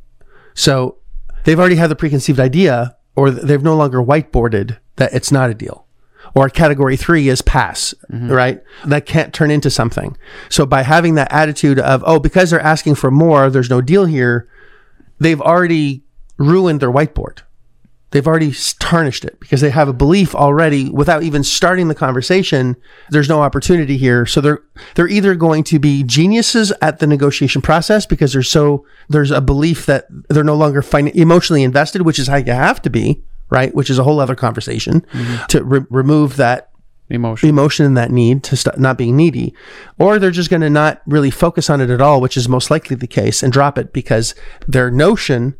So 0.54 0.96
they've 1.44 1.58
already 1.58 1.76
had 1.76 1.90
the 1.90 1.96
preconceived 1.96 2.40
idea, 2.40 2.96
or 3.16 3.30
they've 3.30 3.62
no 3.62 3.76
longer 3.76 3.98
whiteboarded 4.02 4.78
that 4.96 5.12
it's 5.12 5.32
not 5.32 5.50
a 5.50 5.54
deal. 5.54 5.86
Or 6.34 6.48
category 6.48 6.96
three 6.96 7.28
is 7.28 7.42
pass, 7.42 7.94
mm-hmm. 8.10 8.30
right? 8.30 8.62
That 8.84 9.06
can't 9.06 9.34
turn 9.34 9.50
into 9.50 9.70
something. 9.70 10.16
So 10.48 10.64
by 10.64 10.82
having 10.82 11.16
that 11.16 11.32
attitude 11.32 11.80
of, 11.80 12.04
oh, 12.06 12.20
because 12.20 12.50
they're 12.50 12.60
asking 12.60 12.94
for 12.96 13.10
more, 13.10 13.50
there's 13.50 13.70
no 13.70 13.80
deal 13.80 14.04
here, 14.04 14.48
they've 15.18 15.40
already 15.40 16.04
ruined 16.38 16.80
their 16.80 16.92
whiteboard. 16.92 17.40
They've 18.10 18.26
already 18.26 18.52
tarnished 18.80 19.24
it 19.24 19.38
because 19.38 19.60
they 19.60 19.70
have 19.70 19.88
a 19.88 19.92
belief 19.92 20.34
already 20.34 20.90
without 20.90 21.22
even 21.22 21.44
starting 21.44 21.88
the 21.88 21.94
conversation. 21.94 22.76
There's 23.10 23.28
no 23.28 23.40
opportunity 23.42 23.96
here. 23.96 24.26
So 24.26 24.40
they're, 24.40 24.62
they're 24.96 25.08
either 25.08 25.36
going 25.36 25.62
to 25.64 25.78
be 25.78 26.02
geniuses 26.02 26.72
at 26.82 26.98
the 26.98 27.06
negotiation 27.06 27.62
process 27.62 28.06
because 28.06 28.32
they're 28.32 28.42
so, 28.42 28.84
there's 29.08 29.30
a 29.30 29.40
belief 29.40 29.86
that 29.86 30.06
they're 30.28 30.42
no 30.42 30.56
longer 30.56 30.82
fin- 30.82 31.08
emotionally 31.08 31.62
invested, 31.62 32.02
which 32.02 32.18
is 32.18 32.26
how 32.26 32.36
you 32.36 32.52
have 32.52 32.82
to 32.82 32.90
be, 32.90 33.22
right? 33.48 33.74
Which 33.74 33.90
is 33.90 33.98
a 33.98 34.04
whole 34.04 34.18
other 34.18 34.34
conversation 34.34 35.02
mm-hmm. 35.02 35.46
to 35.46 35.62
re- 35.62 35.86
remove 35.88 36.36
that 36.36 36.70
Emotion. 37.12 37.48
emotion 37.48 37.86
and 37.86 37.96
that 37.96 38.12
need 38.12 38.44
to 38.44 38.56
stop 38.56 38.78
not 38.78 38.96
being 38.96 39.16
needy, 39.16 39.52
or 39.98 40.20
they're 40.20 40.30
just 40.30 40.48
going 40.48 40.60
to 40.62 40.70
not 40.70 41.02
really 41.06 41.30
focus 41.30 41.68
on 41.68 41.80
it 41.80 41.90
at 41.90 42.00
all, 42.00 42.20
which 42.20 42.36
is 42.36 42.48
most 42.48 42.70
likely 42.70 42.94
the 42.94 43.08
case, 43.08 43.42
and 43.42 43.52
drop 43.52 43.76
it 43.78 43.92
because 43.92 44.32
their 44.68 44.92
notion 44.92 45.56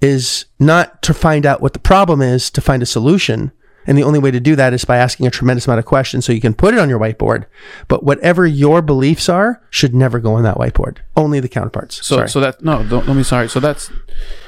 is 0.00 0.46
not 0.58 1.02
to 1.02 1.14
find 1.14 1.46
out 1.46 1.60
what 1.60 1.72
the 1.72 1.78
problem 1.78 2.20
is, 2.20 2.50
to 2.50 2.60
find 2.60 2.82
a 2.82 2.86
solution. 2.86 3.52
And 3.88 3.96
the 3.96 4.02
only 4.02 4.18
way 4.18 4.32
to 4.32 4.40
do 4.40 4.56
that 4.56 4.72
is 4.72 4.84
by 4.84 4.96
asking 4.96 5.28
a 5.28 5.30
tremendous 5.30 5.66
amount 5.66 5.78
of 5.78 5.84
questions 5.84 6.24
so 6.24 6.32
you 6.32 6.40
can 6.40 6.54
put 6.54 6.74
it 6.74 6.80
on 6.80 6.88
your 6.88 6.98
whiteboard. 6.98 7.46
But 7.86 8.02
whatever 8.02 8.44
your 8.44 8.82
beliefs 8.82 9.28
are 9.28 9.62
should 9.70 9.94
never 9.94 10.18
go 10.18 10.34
on 10.34 10.42
that 10.42 10.56
whiteboard. 10.56 10.98
Only 11.16 11.38
the 11.38 11.48
counterparts. 11.48 12.04
So 12.04 12.16
sorry. 12.16 12.28
so 12.28 12.40
that 12.40 12.62
no, 12.62 12.82
don't 12.84 13.06
let 13.06 13.16
me 13.16 13.22
sorry. 13.22 13.48
So 13.48 13.60
that's 13.60 13.90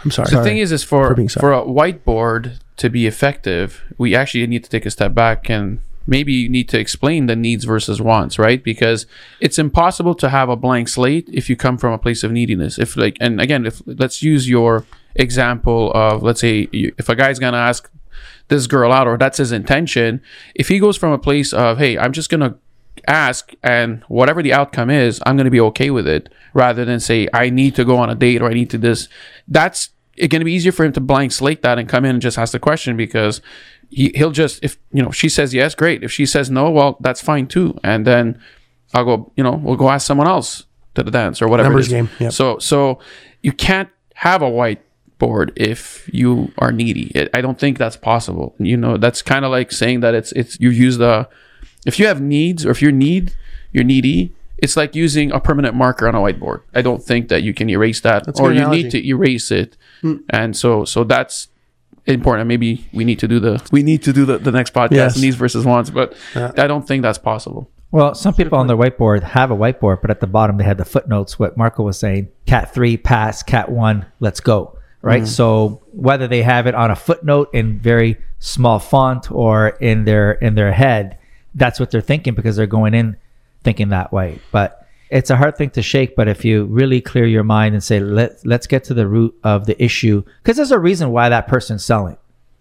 I'm 0.02 0.11
sorry. 0.11 0.31
the 0.31 0.43
thing 0.43 0.59
is 0.59 0.73
is 0.73 0.83
for 0.83 1.14
for 1.14 1.28
for, 1.28 1.52
a 1.52 1.62
whiteboard 1.62 2.59
to 2.78 2.90
be 2.90 3.07
effective, 3.07 3.83
we 3.97 4.14
actually 4.14 4.47
need 4.49 4.64
to 4.64 4.71
take 4.71 4.87
a 4.87 4.90
step 4.90 5.14
back 5.14 5.49
and 5.49 5.78
maybe 6.09 6.33
you 6.33 6.49
need 6.49 6.69
to 6.71 6.81
explain 6.81 7.26
the 7.26 7.37
needs 7.37 7.64
versus 7.64 8.00
wants, 8.00 8.38
right? 8.38 8.64
Because 8.64 9.07
it's 9.40 9.59
impossible 9.59 10.14
to 10.17 10.31
have 10.31 10.49
a 10.49 10.57
blank 10.57 10.88
slate 10.88 11.28
if 11.33 11.49
you 11.49 11.55
come 11.55 11.76
from 11.76 11.93
a 11.93 11.99
place 11.99 12.25
of 12.25 12.33
neediness. 12.33 12.78
If 12.78 12.97
like, 12.97 13.17
and 13.21 13.40
again, 13.40 13.67
if 13.67 13.83
let's 13.87 14.23
use 14.23 14.49
your 14.49 14.85
example 15.19 15.93
of, 15.95 16.23
let's 16.23 16.41
say, 16.41 16.69
you- 16.73 16.95
if 16.99 17.09
a 17.09 17.15
guy's 17.15 17.39
gonna 17.39 17.59
ask 17.59 17.91
this 18.49 18.67
girl 18.67 18.93
out, 18.93 19.07
or 19.07 19.19
that's 19.19 19.37
his 19.39 19.53
intention, 19.53 20.21
if 20.55 20.69
he 20.69 20.79
goes 20.79 20.97
from 20.97 21.13
a 21.13 21.19
place 21.19 21.53
of, 21.53 21.79
hey, 21.79 21.99
I'm 21.99 22.13
just 22.13 22.31
gonna 22.31 22.55
ask 23.07 23.55
and 23.63 24.03
whatever 24.09 24.43
the 24.43 24.53
outcome 24.53 24.91
is 24.91 25.21
i'm 25.25 25.39
to 25.39 25.51
be 25.51 25.61
okay 25.61 25.89
with 25.89 26.07
it 26.07 26.29
rather 26.53 26.85
than 26.85 26.99
say 26.99 27.29
i 27.33 27.49
need 27.49 27.73
to 27.75 27.85
go 27.85 27.97
on 27.97 28.11
a 28.11 28.15
date 28.15 28.43
or 28.43 28.51
i 28.51 28.53
need 28.53 28.69
to 28.69 28.77
this 28.77 29.09
that's 29.47 29.91
it 30.17 30.29
going 30.29 30.41
to 30.41 30.45
be 30.45 30.53
easier 30.53 30.73
for 30.73 30.85
him 30.85 30.93
to 30.93 31.01
blank 31.01 31.31
slate 31.31 31.63
that 31.63 31.79
and 31.79 31.89
come 31.89 32.05
in 32.05 32.17
and 32.17 32.21
just 32.21 32.37
ask 32.37 32.51
the 32.53 32.59
question 32.59 32.97
because 32.97 33.41
he, 33.89 34.11
he'll 34.17 34.33
just 34.33 34.63
if 34.65 34.77
you 34.93 35.01
know 35.03 35.11
she 35.11 35.29
says 35.29 35.55
yes 35.55 35.75
great. 35.77 36.03
If 36.03 36.11
she 36.13 36.27
says 36.27 36.51
no 36.51 36.71
well 36.71 36.97
that's 37.01 37.21
fine 37.21 37.47
too. 37.47 37.79
And 37.85 38.05
then 38.07 38.39
i'll 38.95 39.05
go 39.05 39.33
you 39.37 39.45
know 39.45 39.53
we'll 39.53 39.77
go 39.77 39.89
ask 39.89 40.07
someone 40.07 40.27
else 40.27 40.65
to 40.97 41.03
the 41.03 41.11
dance 41.11 41.41
or 41.41 41.49
whatever 41.49 41.69
Numbers 41.69 41.89
game, 41.89 42.11
yep. 42.19 42.33
so 42.33 42.59
so 42.59 42.99
you 43.43 43.53
can't 43.53 43.89
have 44.15 44.43
a 44.43 44.51
whiteboard 45.19 45.51
if 45.57 46.09
you 46.13 46.53
are 46.59 46.73
needy 46.73 47.11
It- 47.15 47.31
i 47.35 47.41
don't 47.41 47.59
think 47.59 47.79
that's 47.79 47.97
possible 47.97 48.55
you 48.59 48.77
know 48.77 48.97
that's 48.97 49.23
kind 49.23 49.45
of 49.45 49.51
like 49.51 49.73
saying 49.73 50.01
that 50.01 50.15
it's 50.15 50.33
it's 50.33 50.59
you 50.61 50.71
use 50.71 50.99
the 50.99 51.29
if 51.87 51.99
you 51.99 52.07
have 52.07 52.21
needs 52.21 52.65
or 52.67 52.71
if 52.71 52.83
you're 52.83 52.93
need 52.93 53.33
you're 53.73 53.85
needy 53.85 54.33
it's 54.59 54.77
like 54.77 54.95
using 54.95 55.31
a 55.33 55.41
permanent 55.41 55.75
marker 55.75 56.09
on 56.09 56.15
a 56.15 56.19
whiteboard 56.19 56.63
i 56.75 56.83
don't 56.83 57.03
think 57.03 57.29
that 57.29 57.43
you 57.43 57.55
can 57.55 57.69
erase 57.71 58.01
that 58.01 58.27
a 58.29 58.43
or 58.43 58.53
you 58.53 58.59
analogy. 58.61 58.83
need 58.85 58.91
to 58.91 59.07
erase 59.07 59.51
it 59.51 59.77
hmm. 60.03 60.17
and 60.31 60.57
so 60.57 60.85
so 60.85 61.05
that's 61.05 61.49
important 62.07 62.49
maybe 62.49 62.89
we 62.93 63.05
need 63.05 63.19
to 63.19 63.29
do 63.29 63.39
the 63.39 63.63
we 63.71 63.83
need 63.83 64.03
to 64.03 64.13
do 64.13 64.25
the, 64.25 64.39
the 64.39 64.51
next 64.53 64.73
podcast 64.73 64.91
Yes. 64.93 65.21
needs 65.21 65.37
versus 65.37 65.65
wants 65.65 65.91
but 65.91 66.15
i 66.35 66.67
don't 66.67 66.87
think 66.87 67.03
that's 67.03 67.19
possible 67.19 67.71
Well, 67.91 68.15
some 68.15 68.35
people 68.35 68.59
on 68.59 68.67
their 68.67 68.77
whiteboard 68.77 69.23
have 69.23 69.51
a 69.51 69.57
whiteboard, 69.57 70.03
but 70.03 70.11
at 70.11 70.21
the 70.21 70.27
bottom 70.27 70.59
they 70.59 70.65
had 70.65 70.77
the 70.77 70.85
footnotes. 70.85 71.39
What 71.39 71.57
Marco 71.57 71.83
was 71.83 71.99
saying: 71.99 72.29
Cat 72.45 72.75
three, 72.75 72.99
pass. 72.99 73.43
Cat 73.43 73.71
one, 73.73 74.05
let's 74.21 74.41
go. 74.41 74.77
Right. 75.00 75.23
Mm. 75.23 75.28
So 75.28 75.83
whether 75.93 76.26
they 76.26 76.43
have 76.43 76.67
it 76.67 76.75
on 76.75 76.90
a 76.90 76.97
footnote 76.97 77.50
in 77.52 77.78
very 77.78 78.17
small 78.40 78.78
font 78.78 79.31
or 79.31 79.69
in 79.69 80.05
their 80.05 80.33
in 80.33 80.55
their 80.55 80.73
head, 80.73 81.19
that's 81.55 81.78
what 81.78 81.90
they're 81.90 82.00
thinking 82.00 82.35
because 82.35 82.57
they're 82.57 82.67
going 82.67 82.95
in 82.95 83.17
thinking 83.62 83.90
that 83.90 84.12
way. 84.12 84.40
But 84.50 84.87
it's 85.11 85.31
a 85.31 85.37
hard 85.37 85.57
thing 85.57 85.71
to 85.71 85.83
shake. 85.83 86.17
But 86.17 86.28
if 86.28 86.45
you 86.45 86.64
really 86.64 87.00
clear 87.00 87.26
your 87.26 87.45
mind 87.45 87.75
and 87.75 87.83
say, 87.83 88.00
let 88.00 88.45
let's 88.45 88.67
get 88.67 88.85
to 88.85 88.95
the 88.95 89.07
root 89.07 89.38
of 89.45 89.67
the 89.67 89.83
issue, 89.83 90.25
because 90.43 90.57
there's 90.57 90.73
a 90.73 90.78
reason 90.78 91.11
why 91.11 91.28
that 91.28 91.49
person's 91.49 91.85
selling. 91.85 92.17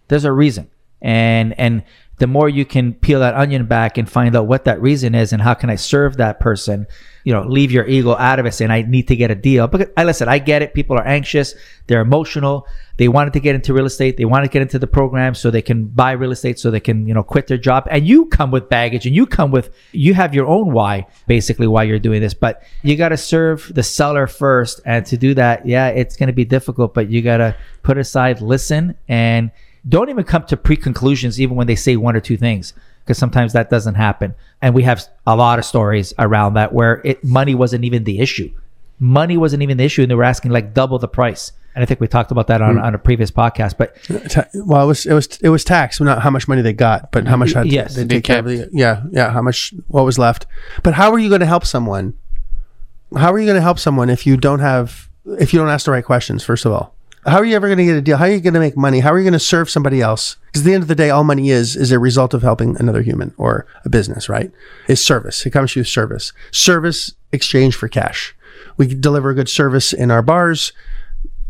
There's 0.08 0.25
a 0.25 0.32
reason. 0.32 0.70
And 1.01 1.58
and 1.60 1.84
the 2.17 2.27
more 2.27 2.50
you 2.50 2.65
can 2.65 2.94
peel 2.94 3.20
that 3.20 3.36
onion 3.36 3.65
back 3.67 3.98
and 3.98 4.10
find 4.10 4.36
out 4.36 4.48
what 4.48 4.65
that 4.65 4.82
reason 4.82 5.13
is 5.13 5.34
and 5.34 5.41
how 5.41 5.53
can 5.53 5.70
I 5.70 5.75
serve 5.75 6.17
that 6.17 6.39
person, 6.39 6.88
you 7.27 7.34
know, 7.34 7.41
leave 7.41 7.74
your 7.74 7.86
ego 7.86 8.15
out 8.15 8.39
of 8.39 8.46
it 8.46 8.53
saying 8.53 8.72
I 8.72 8.84
need 8.84 9.10
to 9.10 9.15
get 9.17 9.29
a 9.29 9.36
deal. 9.36 9.67
But 9.67 9.91
I 9.98 10.05
listen, 10.05 10.29
I 10.29 10.39
get 10.39 10.62
it. 10.62 10.74
People 10.74 10.98
are 10.98 11.05
anxious, 11.05 11.55
they're 11.88 12.00
emotional, 12.00 12.65
they 12.96 13.10
wanted 13.10 13.34
to 13.34 13.41
get 13.41 13.53
into 13.53 13.74
real 13.74 13.86
estate, 13.86 14.15
they 14.15 14.24
want 14.24 14.46
to 14.46 14.50
get 14.50 14.62
into 14.62 14.79
the 14.79 14.88
program 14.88 15.36
so 15.36 15.51
they 15.51 15.62
can 15.62 15.88
buy 15.88 16.13
real 16.13 16.31
estate 16.31 16.57
so 16.57 16.72
they 16.72 16.79
can, 16.79 17.05
you 17.05 17.13
know, 17.13 17.24
quit 17.24 17.48
their 17.48 17.57
job. 17.57 17.86
And 17.91 18.07
you 18.07 18.27
come 18.27 18.50
with 18.50 18.69
baggage 18.69 19.05
and 19.05 19.13
you 19.13 19.25
come 19.25 19.51
with 19.51 19.75
you 19.91 20.13
have 20.13 20.34
your 20.34 20.48
own 20.48 20.72
why, 20.72 21.05
basically 21.27 21.67
why 21.67 21.84
you're 21.84 22.00
doing 22.00 22.22
this. 22.22 22.34
But 22.34 22.63
you 22.81 22.96
gotta 22.96 23.17
serve 23.17 23.74
the 23.75 23.84
seller 23.84 24.25
first. 24.25 24.79
And 24.86 25.05
to 25.07 25.17
do 25.17 25.34
that, 25.34 25.65
yeah, 25.65 25.89
it's 25.89 26.15
gonna 26.15 26.31
be 26.31 26.46
difficult, 26.46 26.93
but 26.93 27.10
you 27.10 27.22
gotta 27.22 27.57
put 27.84 27.98
aside, 27.98 28.39
listen 28.39 28.96
and 29.10 29.51
don't 29.89 30.10
even 30.10 30.24
come 30.24 30.43
to 30.46 30.55
pre-conclusions 30.55 31.41
even 31.41 31.57
when 31.57 31.67
they 31.67 31.75
say 31.75 31.98
one 31.98 32.15
or 32.15 32.22
two 32.22 32.38
things 32.38 32.72
because 33.08 33.18
sometimes 33.18 33.54
that 33.54 33.70
doesn't 33.70 33.96
happen 33.96 34.36
and 34.62 34.76
we 34.76 34.84
have 34.84 35.02
a 35.26 35.36
lot 35.36 35.58
of 35.60 35.64
stories 35.64 36.14
around 36.20 36.56
that 36.56 36.74
where 36.74 37.02
it 37.06 37.24
money 37.24 37.56
wasn't 37.56 37.86
even 37.86 38.04
the 38.04 38.20
issue 38.20 38.52
money 39.00 39.38
wasn't 39.38 39.64
even 39.64 39.78
the 39.78 39.86
issue 39.86 40.02
and 40.02 40.12
they 40.12 40.16
were 40.16 40.24
asking 40.26 40.52
like 40.52 40.74
double 40.74 41.00
the 41.00 41.08
price 41.08 41.54
and 41.74 41.82
i 41.82 41.86
think 41.86 42.02
we 42.02 42.08
talked 42.08 42.32
about 42.32 42.48
that 42.48 42.62
on, 42.62 42.76
hmm. 42.76 42.82
on 42.82 42.94
a 42.94 42.98
previous 42.98 43.32
podcast 43.32 43.78
but 43.78 43.96
well, 44.66 44.84
it 44.84 44.88
was 44.88 45.06
it 45.06 45.14
was 45.14 45.28
it 45.42 45.50
was 45.50 45.64
tax, 45.64 46.02
not 46.02 46.22
how 46.22 46.30
much 46.30 46.48
money 46.48 46.62
they 46.62 46.74
got, 46.74 47.12
but 47.14 47.26
how 47.28 47.38
much 47.38 47.54
had 47.54 47.68
Yes. 47.68 47.96
they 47.96 48.04
They 48.04 48.16
take 48.16 48.24
care 48.26 48.40
of 48.40 48.46
kept. 48.46 48.72
the 48.72 48.78
yeah 48.78 49.04
yeah 49.12 49.30
how 49.32 49.42
much 49.42 49.74
what 49.88 50.04
was 50.04 50.18
left. 50.20 50.46
But 50.84 50.96
how 50.96 51.12
are 51.14 51.20
you 51.20 51.30
going 51.30 51.42
to 51.42 51.46
help 51.48 51.66
someone? 51.66 52.16
How 53.16 53.32
are 53.32 53.40
you 53.40 53.46
going 53.46 53.56
to 53.56 53.62
help 53.62 53.80
someone 53.80 54.10
if 54.10 54.26
you 54.26 54.36
don't 54.36 54.60
have 54.60 55.10
if 55.40 55.54
you 55.54 55.60
don't 55.60 55.70
ask 55.70 55.86
the 55.86 55.92
right 55.92 56.04
questions? 56.04 56.44
First 56.44 56.66
of 56.66 56.72
all, 56.72 56.96
how 57.27 57.38
are 57.38 57.46
you 57.46 57.55
ever 57.55 57.67
going 57.67 57.77
to 57.77 57.86
get 57.86 57.96
a 57.96 58.01
deal? 58.01 58.17
How 58.17 58.25
are 58.25 58.31
you 58.31 58.39
going 58.39 58.53
to 58.53 58.60
make 58.60 58.77
money? 58.77 59.01
How 59.01 59.12
are 59.12 59.17
you 59.17 59.24
going 59.24 59.34
to 59.34 59.39
serve 59.39 59.69
somebody 59.69 60.01
else? 60.01 60.38
Because 60.48 60.62
at 60.62 60.65
the 60.65 60.74
end 60.74 60.84
of 60.84 60.88
the 60.88 60.96
day, 60.96 61.10
all 61.10 61.24
money 61.24 61.50
is 61.50 61.75
is 61.75 61.91
a 61.91 62.00
result 62.00 62.34
of 62.34 62.41
helping 62.41 62.77
another 62.79 63.01
human 63.01 63.34
or 63.38 63.67
a 63.86 63.89
business, 63.89 64.29
right? 64.29 64.51
It's 64.88 65.05
service. 65.05 65.46
It 65.46 65.51
comes 65.51 65.74
through 65.74 65.84
service. 65.86 66.34
Service 66.51 67.13
exchange 67.31 67.75
for 67.75 67.88
cash. 67.88 68.36
We 68.77 68.88
deliver 68.88 69.29
a 69.29 69.36
good 69.36 69.50
service 69.50 69.93
in 69.93 70.10
our 70.10 70.22
bars 70.22 70.72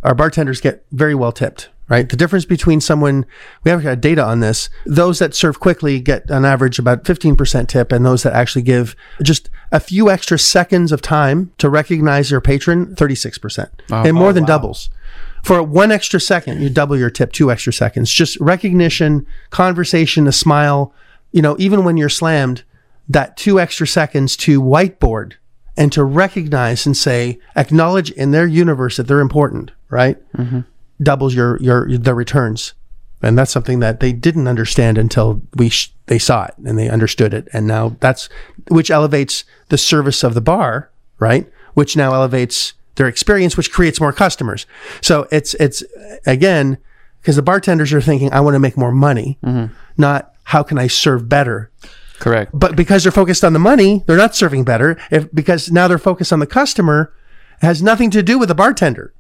our 0.04 0.16
bartenders 0.16 0.62
get 0.62 0.86
very 0.92 1.16
well 1.16 1.32
tipped, 1.32 1.70
right? 1.90 2.08
The 2.08 2.16
difference 2.16 2.46
between 2.46 2.82
someone, 2.82 3.26
we 3.64 3.72
haven't 3.72 3.86
got 3.86 4.02
data 4.02 4.24
on 4.24 4.40
this, 4.40 4.70
those 4.86 5.20
that 5.20 5.36
serve 5.36 5.60
quickly 5.60 6.00
get 6.00 6.30
on 6.30 6.46
average 6.46 6.80
about 6.80 7.04
15% 7.04 7.68
tip, 7.68 7.92
and 7.92 8.06
those 8.06 8.24
that 8.24 8.34
actually 8.34 8.62
give 8.62 8.96
just 9.22 9.50
a 9.72 9.80
few 9.80 10.10
extra 10.10 10.38
seconds 10.38 10.92
of 10.92 11.02
time 11.02 11.52
to 11.58 11.70
recognize 11.70 12.30
their 12.30 12.42
patron, 12.42 12.96
36%. 12.96 13.70
and 13.90 14.16
more 14.16 14.30
oh, 14.30 14.34
than 14.34 14.46
doubles. 14.46 14.90
For 15.44 15.62
one 15.64 15.92
extra 15.92 16.20
second, 16.20 16.62
you 16.62 16.70
double 16.70 16.98
your 16.98 17.10
tip, 17.10 17.32
two 17.32 17.52
extra 17.52 17.72
seconds. 17.72 18.12
Just 18.12 18.40
recognition, 18.40 19.26
conversation, 19.50 20.28
a 20.28 20.32
smile, 20.32 20.94
you 21.32 21.42
know, 21.42 21.56
even 21.60 21.84
when 21.84 21.98
you're 21.98 22.10
slammed, 22.10 22.64
that 23.08 23.38
two 23.38 23.60
extra 23.60 23.88
seconds 23.88 24.36
to 24.38 24.62
whiteboard 24.62 25.34
and 25.78 25.92
to 25.94 26.04
recognize 26.04 26.86
and 26.86 26.98
say, 26.98 27.40
acknowledge 27.56 28.12
in 28.12 28.32
their 28.32 28.48
universe 28.48 28.98
that 28.98 29.04
they're 29.04 29.20
important, 29.20 29.72
right? 29.90 30.18
Mm-hmm. 30.34 30.62
Doubles 31.02 31.36
your 31.36 31.62
your 31.62 31.96
the 31.96 32.16
returns, 32.16 32.74
and 33.22 33.38
that's 33.38 33.52
something 33.52 33.80
that 33.80 34.00
they 34.00 34.12
didn't 34.12 34.48
understand 34.48 34.98
until 34.98 35.44
we 35.56 35.70
sh- 35.70 35.94
they 36.08 36.18
saw 36.18 36.46
it 36.46 36.56
and 36.66 36.78
they 36.78 36.90
understood 36.90 37.36
it, 37.36 37.48
and 37.54 37.68
now 37.68 37.96
that's 38.00 38.28
which 38.70 38.90
elevates 38.90 39.44
the 39.70 39.78
service 39.78 40.24
of 40.24 40.34
the 40.34 40.42
bar, 40.42 40.90
right? 41.20 41.48
Which 41.76 41.96
now 41.96 42.16
elevates 42.16 42.74
their 42.98 43.08
experience, 43.08 43.56
which 43.58 43.72
creates 43.72 44.00
more 44.00 44.14
customers. 44.14 44.66
So 45.02 45.28
it's 45.32 45.54
it's 45.56 45.84
again 46.26 46.78
because 47.22 47.36
the 47.36 47.42
bartenders 47.42 47.94
are 47.94 48.02
thinking, 48.02 48.32
I 48.32 48.42
want 48.42 48.56
to 48.56 48.60
make 48.60 48.78
more 48.78 48.92
money, 48.92 49.40
not 49.98 50.34
how 50.44 50.64
can 50.64 50.78
I 50.78 50.88
serve 50.88 51.28
better 51.28 51.72
correct 52.20 52.52
but 52.54 52.76
because 52.76 53.04
they're 53.04 53.12
focused 53.12 53.44
on 53.44 53.54
the 53.54 53.60
money, 53.60 54.04
they're 54.08 54.18
not 54.18 54.36
serving 54.36 54.64
better. 54.64 54.98
If 55.12 55.32
because 55.34 55.72
now 55.72 55.88
they're 55.88 55.98
focused 55.98 56.34
on 56.34 56.40
the 56.40 56.48
customer, 56.48 57.14
has 57.62 57.82
nothing 57.82 58.10
to 58.12 58.24
do 58.24 58.40
with 58.40 58.50
the 58.50 58.56
bartender. 58.56 59.14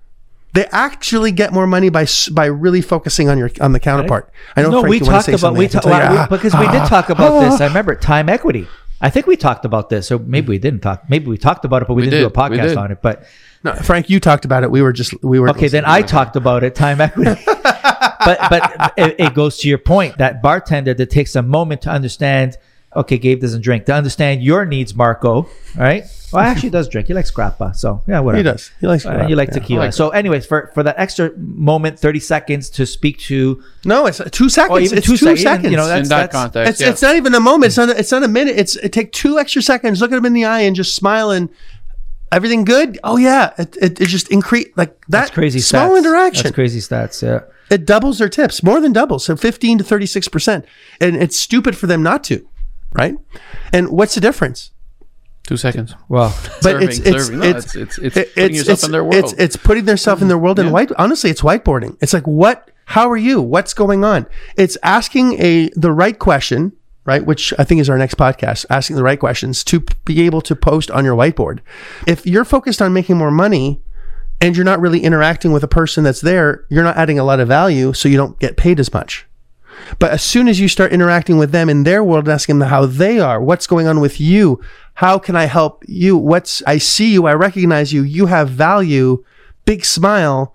They 0.53 0.65
actually 0.71 1.31
get 1.31 1.53
more 1.53 1.67
money 1.67 1.89
by 1.89 2.07
by 2.31 2.45
really 2.45 2.81
focusing 2.81 3.29
on 3.29 3.37
your 3.37 3.51
on 3.61 3.73
the 3.73 3.79
counterpart. 3.79 4.31
I 4.55 4.63
know 4.63 4.71
no 4.71 4.81
Frank, 4.81 4.91
we 4.91 4.99
talked 4.99 5.27
about 5.27 5.55
we, 5.55 5.67
ta- 5.67 5.81
you, 5.83 5.89
we- 5.89 6.17
ah, 6.17 6.27
because 6.29 6.53
we 6.53 6.65
did 6.67 6.81
ah, 6.81 6.87
talk 6.87 7.09
about 7.09 7.33
ah. 7.33 7.49
this 7.49 7.61
i 7.61 7.67
remember 7.67 7.95
time 8.13 8.29
equity 8.29 8.67
i 9.01 9.09
think 9.09 9.27
we 9.27 9.35
talked 9.35 9.65
about 9.65 9.89
this 9.89 10.11
or 10.11 10.17
maybe 10.19 10.47
we 10.47 10.57
didn't 10.57 10.79
talk 10.79 11.07
maybe 11.09 11.27
we 11.27 11.37
talked 11.37 11.65
about 11.65 11.81
it 11.83 11.87
but 11.87 11.93
we, 11.93 12.03
We 12.03 12.09
didn't 12.09 12.21
do 12.21 12.27
a 12.27 12.31
podcast 12.31 12.77
on 12.77 12.91
it 12.91 13.01
but 13.01 13.25
No, 13.67 13.81
Frank, 13.81 14.09
you 14.09 14.19
talked 14.19 14.45
about 14.45 14.63
it. 14.63 14.71
We 14.71 14.81
were 14.81 14.93
just 14.93 15.21
we 15.23 15.39
were 15.39 15.49
Okay, 15.49 15.67
then 15.67 15.83
I 15.85 16.01
talked 16.01 16.35
about 16.35 16.63
it, 16.63 16.73
time 16.73 17.01
equity. 17.01 17.41
but 17.45 18.39
but 18.49 18.93
it, 18.97 19.15
it 19.19 19.33
goes 19.33 19.57
to 19.59 19.69
your 19.69 19.77
point 19.77 20.17
that 20.17 20.41
bartender 20.41 20.93
that 20.93 21.09
takes 21.09 21.35
a 21.35 21.41
moment 21.41 21.81
to 21.83 21.89
understand. 21.89 22.57
Okay, 22.95 23.17
Gabe 23.17 23.41
doesn't 23.41 23.61
drink. 23.61 23.85
To 23.85 23.93
understand 23.93 24.41
your 24.41 24.65
needs, 24.65 24.95
Marco. 24.95 25.49
Right? 25.77 26.05
Well, 26.31 26.43
actually, 26.43 26.67
he 26.67 26.69
does 26.71 26.89
drink. 26.89 27.07
He 27.07 27.13
likes 27.13 27.31
grappa. 27.31 27.75
So 27.75 28.03
yeah, 28.05 28.19
whatever. 28.19 28.37
He 28.37 28.43
does. 28.43 28.71
He 28.81 28.87
likes. 28.87 29.05
Uh, 29.05 29.27
you 29.29 29.35
like 29.35 29.49
yeah. 29.49 29.53
tequila. 29.53 29.79
like 29.79 29.93
so, 29.93 30.09
anyways, 30.09 30.45
for 30.45 30.71
for 30.73 30.83
that 30.83 30.97
extra 30.97 31.31
moment, 31.37 31.99
thirty 31.99 32.19
seconds 32.19 32.69
to 32.71 32.85
speak 32.85 33.17
to, 33.19 33.63
No, 33.85 34.07
it's 34.07 34.19
uh, 34.19 34.27
two 34.29 34.49
seconds. 34.49 34.77
or 34.77 34.81
even 34.81 34.97
it's 34.97 35.07
two, 35.07 35.13
two, 35.13 35.17
sec- 35.17 35.31
even, 35.31 35.43
seconds. 35.43 35.71
You 35.71 35.77
know, 35.77 35.87
that's, 35.87 36.07
in 36.07 36.09
that 36.09 36.31
that's, 36.31 36.33
context 36.33 36.71
it's 36.71 36.81
yeah. 36.81 36.89
it's 36.89 37.01
not 37.01 37.15
even 37.15 37.33
a 37.33 37.39
moment. 37.39 37.67
It's 37.67 37.77
not. 37.77 37.89
It's 37.89 38.11
not 38.11 38.23
a 38.23 38.27
minute. 38.27 38.57
It's 38.57 38.75
it 38.75 38.91
take 38.91 39.13
two 39.13 39.39
extra 39.39 39.61
seconds. 39.61 40.01
Look 40.01 40.11
at 40.11 40.17
him 40.17 40.25
in 40.25 40.33
the 40.33 40.45
eye 40.45 40.61
and 40.61 40.75
just 40.75 40.95
smile 40.95 41.31
and 41.31 41.49
everything 42.31 42.65
good. 42.65 42.99
Oh 43.03 43.17
yeah, 43.17 43.53
it 43.57 43.77
it, 43.81 44.01
it 44.01 44.07
just 44.07 44.29
increase 44.31 44.67
like 44.75 44.99
that. 45.07 45.11
that's 45.25 45.31
crazy. 45.31 45.59
small 45.59 45.91
stats. 45.91 45.97
interaction. 45.99 46.43
That's 46.43 46.55
crazy 46.55 46.79
stats. 46.79 47.21
Yeah. 47.21 47.41
it 47.69 47.85
doubles 47.85 48.17
their 48.19 48.29
tips, 48.29 48.63
more 48.63 48.79
than 48.79 48.93
doubles, 48.93 49.25
so 49.25 49.35
15 49.35 49.79
to 49.79 49.83
36%. 49.83 50.63
And 51.01 51.15
it's 51.17 51.37
stupid 51.37 51.75
for 51.77 51.85
them 51.87 52.01
not 52.01 52.23
to, 52.25 52.47
right? 52.93 53.15
And 53.73 53.89
what's 53.89 54.15
the 54.15 54.21
difference? 54.21 54.71
two 55.45 55.55
seconds 55.57 55.95
Wow, 56.09 56.33
But 56.61 56.61
Serving, 56.63 56.87
it's 56.89 56.99
it's 56.99 57.25
serving. 57.25 57.39
No, 57.39 57.45
it's 57.49 57.75
it's- 57.75 57.97
it's- 57.99 58.17
it's 58.17 58.33
putting 58.33 58.55
yourself 58.55 58.83
in 58.83 58.91
their 58.91 59.03
world. 59.03 59.15
it's 59.15 59.33
it's 59.33 59.55
putting 59.55 59.85
themselves 59.85 60.21
in 60.21 60.27
their 60.27 60.37
world 60.37 60.59
and 60.59 60.73
white 60.73 60.91
honestly 60.97 61.29
it's 61.29 61.41
whiteboarding. 61.41 61.95
It's 62.01 62.11
like 62.13 62.27
what 62.27 62.69
how 62.83 63.09
are 63.09 63.17
you? 63.17 63.41
What's 63.41 63.73
going 63.73 64.03
on? 64.05 64.27
It's 64.57 64.77
asking 64.83 65.41
a 65.41 65.69
the 65.75 65.91
right 65.91 66.17
question, 66.19 66.73
right? 67.07 67.25
Which 67.25 67.53
I 67.57 67.63
think 67.63 67.79
is 67.79 67.89
our 67.89 67.97
next 67.97 68.15
podcast, 68.15 68.65
asking 68.69 68.97
the 68.97 69.03
right 69.03 69.19
questions 69.19 69.63
to 69.63 69.79
be 70.05 70.21
able 70.21 70.41
to 70.41 70.55
post 70.55 70.91
on 70.91 71.05
your 71.05 71.15
whiteboard. 71.15 71.61
If 72.05 72.27
you're 72.27 72.45
focused 72.45 72.81
on 72.81 72.93
making 72.93 73.17
more 73.17 73.31
money 73.31 73.81
and 74.41 74.55
you're 74.55 74.65
not 74.65 74.81
really 74.81 74.99
interacting 74.99 75.53
with 75.53 75.63
a 75.63 75.69
person 75.69 76.03
that's 76.03 76.21
there, 76.21 76.65
you're 76.69 76.83
not 76.83 76.97
adding 76.97 77.17
a 77.17 77.23
lot 77.23 77.39
of 77.39 77.47
value, 77.47 77.93
so 77.93 78.09
you 78.09 78.17
don't 78.17 78.37
get 78.39 78.57
paid 78.57 78.79
as 78.79 78.93
much. 78.93 79.25
But 79.99 80.11
as 80.11 80.21
soon 80.21 80.47
as 80.49 80.59
you 80.59 80.67
start 80.67 80.91
interacting 80.91 81.37
with 81.37 81.51
them 81.51 81.69
in 81.69 81.83
their 81.83 82.03
world, 82.03 82.27
asking 82.27 82.59
them 82.59 82.67
how 82.67 82.85
they 82.85 83.19
are, 83.19 83.41
what's 83.41 83.67
going 83.67 83.87
on 83.87 84.01
with 84.01 84.19
you, 84.19 84.59
how 84.95 85.17
can 85.17 85.35
I 85.35 85.45
help 85.45 85.85
you? 85.87 86.17
What's 86.17 86.61
I 86.67 86.77
see 86.77 87.13
you, 87.13 87.25
I 87.25 87.33
recognize 87.33 87.93
you, 87.93 88.03
you 88.03 88.25
have 88.25 88.49
value, 88.49 89.23
big 89.65 89.85
smile, 89.85 90.53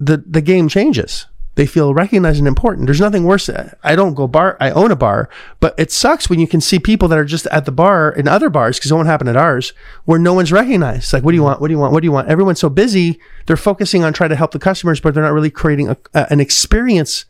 the 0.00 0.24
the 0.26 0.40
game 0.40 0.68
changes. 0.68 1.26
They 1.54 1.66
feel 1.66 1.92
recognized 1.92 2.38
and 2.38 2.48
important. 2.48 2.86
There's 2.86 3.00
nothing 3.00 3.24
worse. 3.24 3.50
I 3.82 3.94
don't 3.94 4.14
go 4.14 4.26
bar. 4.26 4.56
I 4.58 4.70
own 4.70 4.90
a 4.90 4.96
bar, 4.96 5.28
but 5.60 5.74
it 5.78 5.92
sucks 5.92 6.30
when 6.30 6.40
you 6.40 6.46
can 6.48 6.62
see 6.62 6.78
people 6.78 7.08
that 7.08 7.18
are 7.18 7.26
just 7.26 7.46
at 7.48 7.66
the 7.66 7.72
bar 7.72 8.10
in 8.10 8.26
other 8.26 8.48
bars 8.48 8.78
because 8.78 8.90
it 8.90 8.94
won't 8.94 9.06
happen 9.06 9.28
at 9.28 9.36
ours 9.36 9.74
where 10.06 10.18
no 10.18 10.32
one's 10.32 10.50
recognized. 10.50 11.12
Like, 11.12 11.24
what 11.24 11.32
do 11.32 11.36
you 11.36 11.42
want? 11.42 11.60
What 11.60 11.68
do 11.68 11.74
you 11.74 11.78
want? 11.78 11.92
What 11.92 12.00
do 12.00 12.06
you 12.06 12.12
want? 12.12 12.28
Everyone's 12.28 12.58
so 12.60 12.70
busy. 12.70 13.20
They're 13.46 13.58
focusing 13.58 14.02
on 14.02 14.14
trying 14.14 14.30
to 14.30 14.36
help 14.36 14.52
the 14.52 14.58
customers, 14.58 14.98
but 14.98 15.12
they're 15.12 15.22
not 15.22 15.34
really 15.34 15.50
creating 15.50 15.90
a, 15.90 15.96
a, 16.14 16.26
an 16.32 16.40
experience 16.40 17.26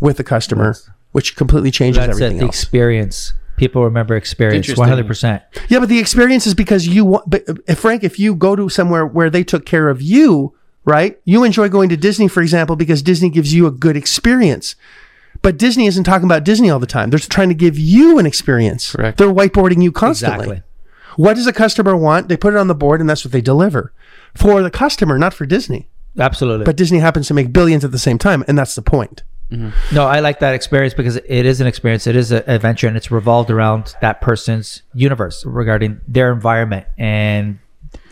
with 0.00 0.16
the 0.16 0.24
customer, 0.24 0.74
which 1.12 1.36
completely 1.36 1.70
changes 1.70 2.04
That's 2.04 2.18
it. 2.18 2.24
everything 2.24 2.38
The 2.38 2.46
else. 2.46 2.56
experience. 2.60 3.32
People 3.58 3.84
remember 3.84 4.16
experience. 4.16 4.76
One 4.76 4.88
hundred 4.88 5.06
percent. 5.06 5.42
Yeah, 5.68 5.78
but 5.78 5.88
the 5.88 6.00
experience 6.00 6.48
is 6.48 6.54
because 6.54 6.88
you 6.88 7.04
want. 7.04 7.30
But 7.30 7.44
if 7.68 7.78
Frank, 7.78 8.02
if 8.02 8.18
you 8.18 8.34
go 8.34 8.56
to 8.56 8.68
somewhere 8.68 9.06
where 9.06 9.30
they 9.30 9.44
took 9.44 9.64
care 9.66 9.88
of 9.88 10.02
you, 10.02 10.52
right? 10.84 11.18
You 11.24 11.44
enjoy 11.44 11.68
going 11.68 11.88
to 11.90 11.96
Disney, 11.96 12.28
for 12.28 12.42
example, 12.42 12.76
because 12.76 13.02
Disney 13.02 13.30
gives 13.30 13.54
you 13.54 13.66
a 13.66 13.70
good 13.70 13.96
experience. 13.96 14.76
But 15.40 15.56
Disney 15.56 15.86
isn't 15.86 16.04
talking 16.04 16.26
about 16.26 16.44
Disney 16.44 16.70
all 16.70 16.78
the 16.78 16.86
time. 16.86 17.10
They're 17.10 17.18
trying 17.18 17.48
to 17.48 17.54
give 17.54 17.78
you 17.78 18.18
an 18.18 18.26
experience. 18.26 18.92
Correct. 18.92 19.18
They're 19.18 19.32
whiteboarding 19.32 19.82
you 19.82 19.90
constantly. 19.90 20.44
Exactly. 20.44 20.62
What 21.16 21.34
does 21.34 21.46
a 21.46 21.52
customer 21.52 21.96
want? 21.96 22.28
They 22.28 22.36
put 22.36 22.54
it 22.54 22.58
on 22.58 22.68
the 22.68 22.74
board, 22.74 23.00
and 23.00 23.08
that's 23.10 23.24
what 23.24 23.32
they 23.32 23.40
deliver 23.40 23.92
for 24.34 24.62
the 24.62 24.70
customer, 24.70 25.18
not 25.18 25.34
for 25.34 25.46
Disney. 25.46 25.88
Absolutely. 26.18 26.64
But 26.64 26.76
Disney 26.76 26.98
happens 26.98 27.26
to 27.28 27.34
make 27.34 27.52
billions 27.52 27.84
at 27.84 27.92
the 27.92 27.98
same 27.98 28.18
time, 28.18 28.44
and 28.46 28.56
that's 28.56 28.74
the 28.74 28.82
point. 28.82 29.22
Mm-hmm. 29.50 29.94
No, 29.94 30.06
I 30.06 30.20
like 30.20 30.40
that 30.40 30.54
experience 30.54 30.94
because 30.94 31.16
it 31.16 31.26
is 31.28 31.60
an 31.60 31.66
experience. 31.66 32.06
It 32.06 32.16
is 32.16 32.32
an 32.32 32.42
adventure, 32.46 32.88
and 32.88 32.96
it's 32.96 33.10
revolved 33.10 33.50
around 33.50 33.94
that 34.00 34.20
person's 34.20 34.82
universe 34.94 35.44
regarding 35.44 36.00
their 36.08 36.32
environment, 36.32 36.86
and 36.96 37.58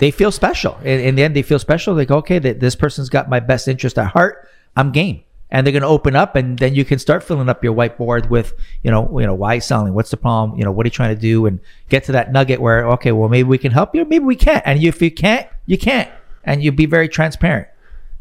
they 0.01 0.11
feel 0.11 0.33
special. 0.33 0.77
In, 0.79 1.01
in 1.01 1.15
the 1.15 1.23
end, 1.23 1.37
they 1.37 1.43
feel 1.43 1.59
special. 1.59 1.95
They 1.95 2.07
go, 2.07 2.17
okay, 2.17 2.39
this 2.39 2.75
person's 2.75 3.09
got 3.09 3.29
my 3.29 3.39
best 3.39 3.69
interest 3.69 3.99
at 3.99 4.09
heart. 4.09 4.49
I'm 4.77 4.93
game, 4.93 5.23
and 5.51 5.67
they're 5.67 5.73
going 5.73 5.83
to 5.83 5.89
open 5.89 6.17
up, 6.17 6.37
and 6.37 6.59
then 6.59 6.75
you 6.75 6.85
can 6.85 6.99
start 6.99 7.23
filling 7.23 7.49
up 7.49 7.63
your 7.63 7.75
whiteboard 7.75 8.31
with, 8.31 8.55
you 8.83 8.91
know, 8.91 9.19
you 9.19 9.27
know, 9.27 9.35
why 9.35 9.59
selling? 9.59 9.95
What's 9.95 10.11
the 10.11 10.17
problem? 10.17 10.59
You 10.59 10.65
know, 10.65 10.73
what 10.73 10.87
are 10.87 10.89
you 10.89 10.93
trying 10.93 11.15
to 11.15 11.21
do? 11.21 11.47
And 11.47 11.61
get 11.89 12.05
to 12.05 12.13
that 12.13 12.33
nugget 12.33 12.61
where, 12.61 12.89
okay, 12.93 13.13
well, 13.13 13.29
maybe 13.29 13.49
we 13.49 13.59
can 13.59 13.73
help 13.73 13.95
you, 13.95 14.05
maybe 14.05 14.25
we 14.25 14.37
can't, 14.37 14.63
and 14.65 14.83
if 14.83 15.03
you 15.03 15.11
can't, 15.11 15.49
you 15.67 15.77
can't, 15.77 16.11
and 16.45 16.63
you 16.63 16.73
be 16.73 16.87
very 16.87 17.09
transparent 17.09 17.69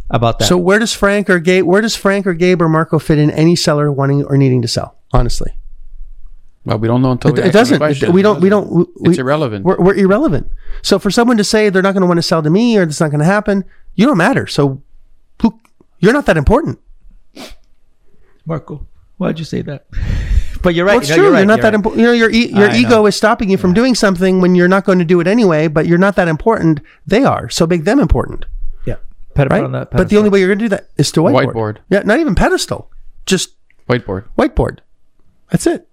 about 0.10 0.40
that. 0.40 0.46
So 0.46 0.58
where 0.58 0.80
does 0.80 0.94
Frank 0.94 1.30
or 1.30 1.40
Gabe, 1.40 1.66
where 1.66 1.82
does 1.82 1.96
Frank 1.96 2.26
or 2.28 2.34
Gabe 2.34 2.62
or 2.62 2.68
Marco 2.68 3.00
fit 3.00 3.20
in 3.20 3.30
any 3.32 3.56
seller 3.56 3.92
wanting 3.92 4.26
or 4.26 4.36
needing 4.36 4.62
to 4.64 4.68
sell? 4.68 4.98
Honestly, 5.14 5.54
Well, 6.70 6.78
we 6.80 6.88
don't 6.88 7.02
know 7.02 7.12
until 7.12 7.32
it, 7.32 7.36
we 7.36 7.42
it 7.42 7.46
ask 7.48 7.54
doesn't. 7.54 7.78
question. 7.80 8.10
It- 8.10 8.14
we 8.14 8.22
don't. 8.22 8.40
We 8.42 8.50
don't. 8.50 8.70
We, 8.72 9.10
It's 9.10 9.18
irrelevant. 9.18 9.66
We're, 9.66 9.78
we're 9.82 9.96
irrelevant. 9.96 10.52
So 10.84 11.00
for 11.00 11.10
someone 11.12 11.38
to 11.38 11.44
say 11.44 11.70
they're 11.70 11.82
not 11.82 11.94
going 11.94 12.02
to 12.02 12.08
want 12.08 12.20
to 12.20 12.24
sell 12.24 12.44
to 12.44 12.50
me 12.50 12.78
or 12.78 12.86
that's 12.86 13.02
not 13.02 13.10
going 13.10 13.20
to 13.20 13.26
happen, 13.26 13.66
you 13.96 14.06
don't 14.06 14.18
matter. 14.18 14.46
So 14.48 14.82
who? 15.42 15.60
You're 16.00 16.14
not 16.14 16.26
that 16.28 16.38
important. 16.38 16.80
Marco, 18.46 18.88
why'd 19.18 19.40
you 19.40 19.46
say 19.46 19.62
that? 19.64 19.88
but 20.64 20.76
you're 20.76 20.86
right. 20.86 20.94
Well, 20.94 21.02
it's 21.02 21.10
No, 21.10 21.16
true. 21.16 21.24
You're, 21.26 21.34
right, 21.34 21.48
not 21.48 21.56
you're 21.58 21.62
that 21.64 21.68
right. 21.70 21.74
important. 21.76 22.02
You 22.02 22.06
know, 22.08 22.14
your 22.14 22.30
e- 22.32 22.50
your 22.54 22.70
I 22.70 22.76
ego 22.78 22.90
know. 22.90 23.06
is 23.08 23.16
stopping 23.16 23.50
you 23.50 23.58
from 23.58 23.74
doing 23.74 23.96
something 23.96 24.40
when 24.42 24.56
you're 24.56 24.68
not 24.68 24.86
going 24.86 25.00
to 25.00 25.06
do 25.06 25.20
it 25.20 25.28
anyway. 25.28 25.68
But 25.68 25.88
you're 25.88 25.98
not 25.98 26.16
that 26.16 26.28
important. 26.28 26.82
They 27.06 27.24
are. 27.24 27.50
So 27.50 27.66
make 27.68 27.84
them 27.84 28.00
important, 28.00 28.46
Yeah. 28.86 28.96
Put 29.34 29.48
it 29.48 29.52
right? 29.52 29.64
on 29.64 29.72
but 29.92 30.10
the 30.10 30.18
only 30.18 30.30
way 30.30 30.40
you're 30.40 30.50
going 30.50 30.60
to 30.60 30.66
do 30.66 30.70
that 30.70 30.90
is 30.98 31.12
to 31.14 31.22
whiteboard. 31.22 31.54
Whiteboard. 31.54 31.78
Yeah, 31.90 32.02
not 32.06 32.20
even 32.20 32.36
pedestal. 32.36 32.92
Just 33.26 33.56
Whiteboard. 33.90 34.26
whiteboard. 34.38 34.80
That's 35.50 35.66
it. 35.68 35.89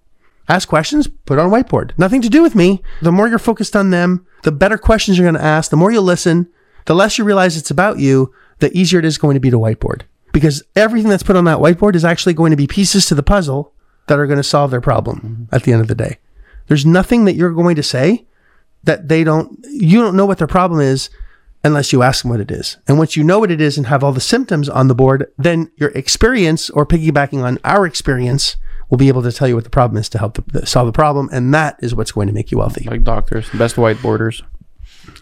Ask 0.49 0.69
questions, 0.69 1.07
put 1.25 1.37
it 1.37 1.41
on 1.41 1.51
whiteboard. 1.51 1.91
Nothing 1.97 2.21
to 2.21 2.29
do 2.29 2.41
with 2.41 2.55
me. 2.55 2.81
The 3.01 3.11
more 3.11 3.27
you're 3.27 3.39
focused 3.39 3.75
on 3.75 3.89
them, 3.89 4.25
the 4.43 4.51
better 4.51 4.77
questions 4.77 5.17
you're 5.17 5.25
going 5.25 5.35
to 5.35 5.43
ask, 5.43 5.69
the 5.69 5.77
more 5.77 5.91
you 5.91 5.99
listen, 5.99 6.49
the 6.85 6.95
less 6.95 7.17
you 7.17 7.25
realize 7.25 7.57
it's 7.57 7.71
about 7.71 7.99
you, 7.99 8.33
the 8.59 8.75
easier 8.75 8.99
it 8.99 9.05
is 9.05 9.17
going 9.17 9.33
to 9.33 9.41
be 9.41 9.49
to 9.49 9.59
whiteboard. 9.59 10.03
Because 10.31 10.63
everything 10.75 11.09
that's 11.09 11.23
put 11.23 11.35
on 11.35 11.45
that 11.45 11.57
whiteboard 11.57 11.95
is 11.95 12.05
actually 12.05 12.33
going 12.33 12.51
to 12.51 12.57
be 12.57 12.67
pieces 12.67 13.05
to 13.07 13.15
the 13.15 13.23
puzzle 13.23 13.73
that 14.07 14.19
are 14.19 14.27
going 14.27 14.37
to 14.37 14.43
solve 14.43 14.71
their 14.71 14.81
problem 14.81 15.19
mm-hmm. 15.19 15.55
at 15.55 15.63
the 15.63 15.73
end 15.73 15.81
of 15.81 15.87
the 15.87 15.95
day. 15.95 16.17
There's 16.67 16.85
nothing 16.85 17.25
that 17.25 17.35
you're 17.35 17.51
going 17.51 17.75
to 17.75 17.83
say 17.83 18.25
that 18.83 19.09
they 19.09 19.23
don't, 19.23 19.65
you 19.69 20.01
don't 20.01 20.15
know 20.15 20.25
what 20.25 20.37
their 20.37 20.47
problem 20.47 20.79
is 20.79 21.09
unless 21.63 21.91
you 21.91 22.03
ask 22.03 22.21
them 22.21 22.31
what 22.31 22.39
it 22.39 22.51
is. 22.51 22.77
And 22.87 22.97
once 22.97 23.17
you 23.17 23.23
know 23.23 23.39
what 23.39 23.51
it 23.51 23.59
is 23.59 23.77
and 23.77 23.87
have 23.87 24.03
all 24.03 24.13
the 24.13 24.21
symptoms 24.21 24.69
on 24.69 24.87
the 24.87 24.95
board, 24.95 25.31
then 25.37 25.71
your 25.75 25.89
experience 25.89 26.69
or 26.69 26.85
piggybacking 26.85 27.43
on 27.43 27.57
our 27.65 27.85
experience 27.85 28.55
will 28.89 28.97
be 28.97 29.07
able 29.09 29.21
to 29.23 29.31
tell 29.31 29.47
you 29.47 29.55
what 29.55 29.63
the 29.63 29.69
problem 29.69 29.97
is 29.97 30.07
to 30.09 30.17
help 30.17 30.39
the, 30.51 30.65
solve 30.65 30.85
the 30.87 30.91
problem. 30.93 31.29
And 31.31 31.53
that 31.53 31.77
is 31.81 31.93
what's 31.95 32.11
going 32.11 32.27
to 32.27 32.33
make 32.33 32.51
you 32.51 32.57
wealthy, 32.59 32.85
Like 32.89 33.03
doctors, 33.03 33.49
best 33.49 33.75
whiteboarders. 33.75 34.43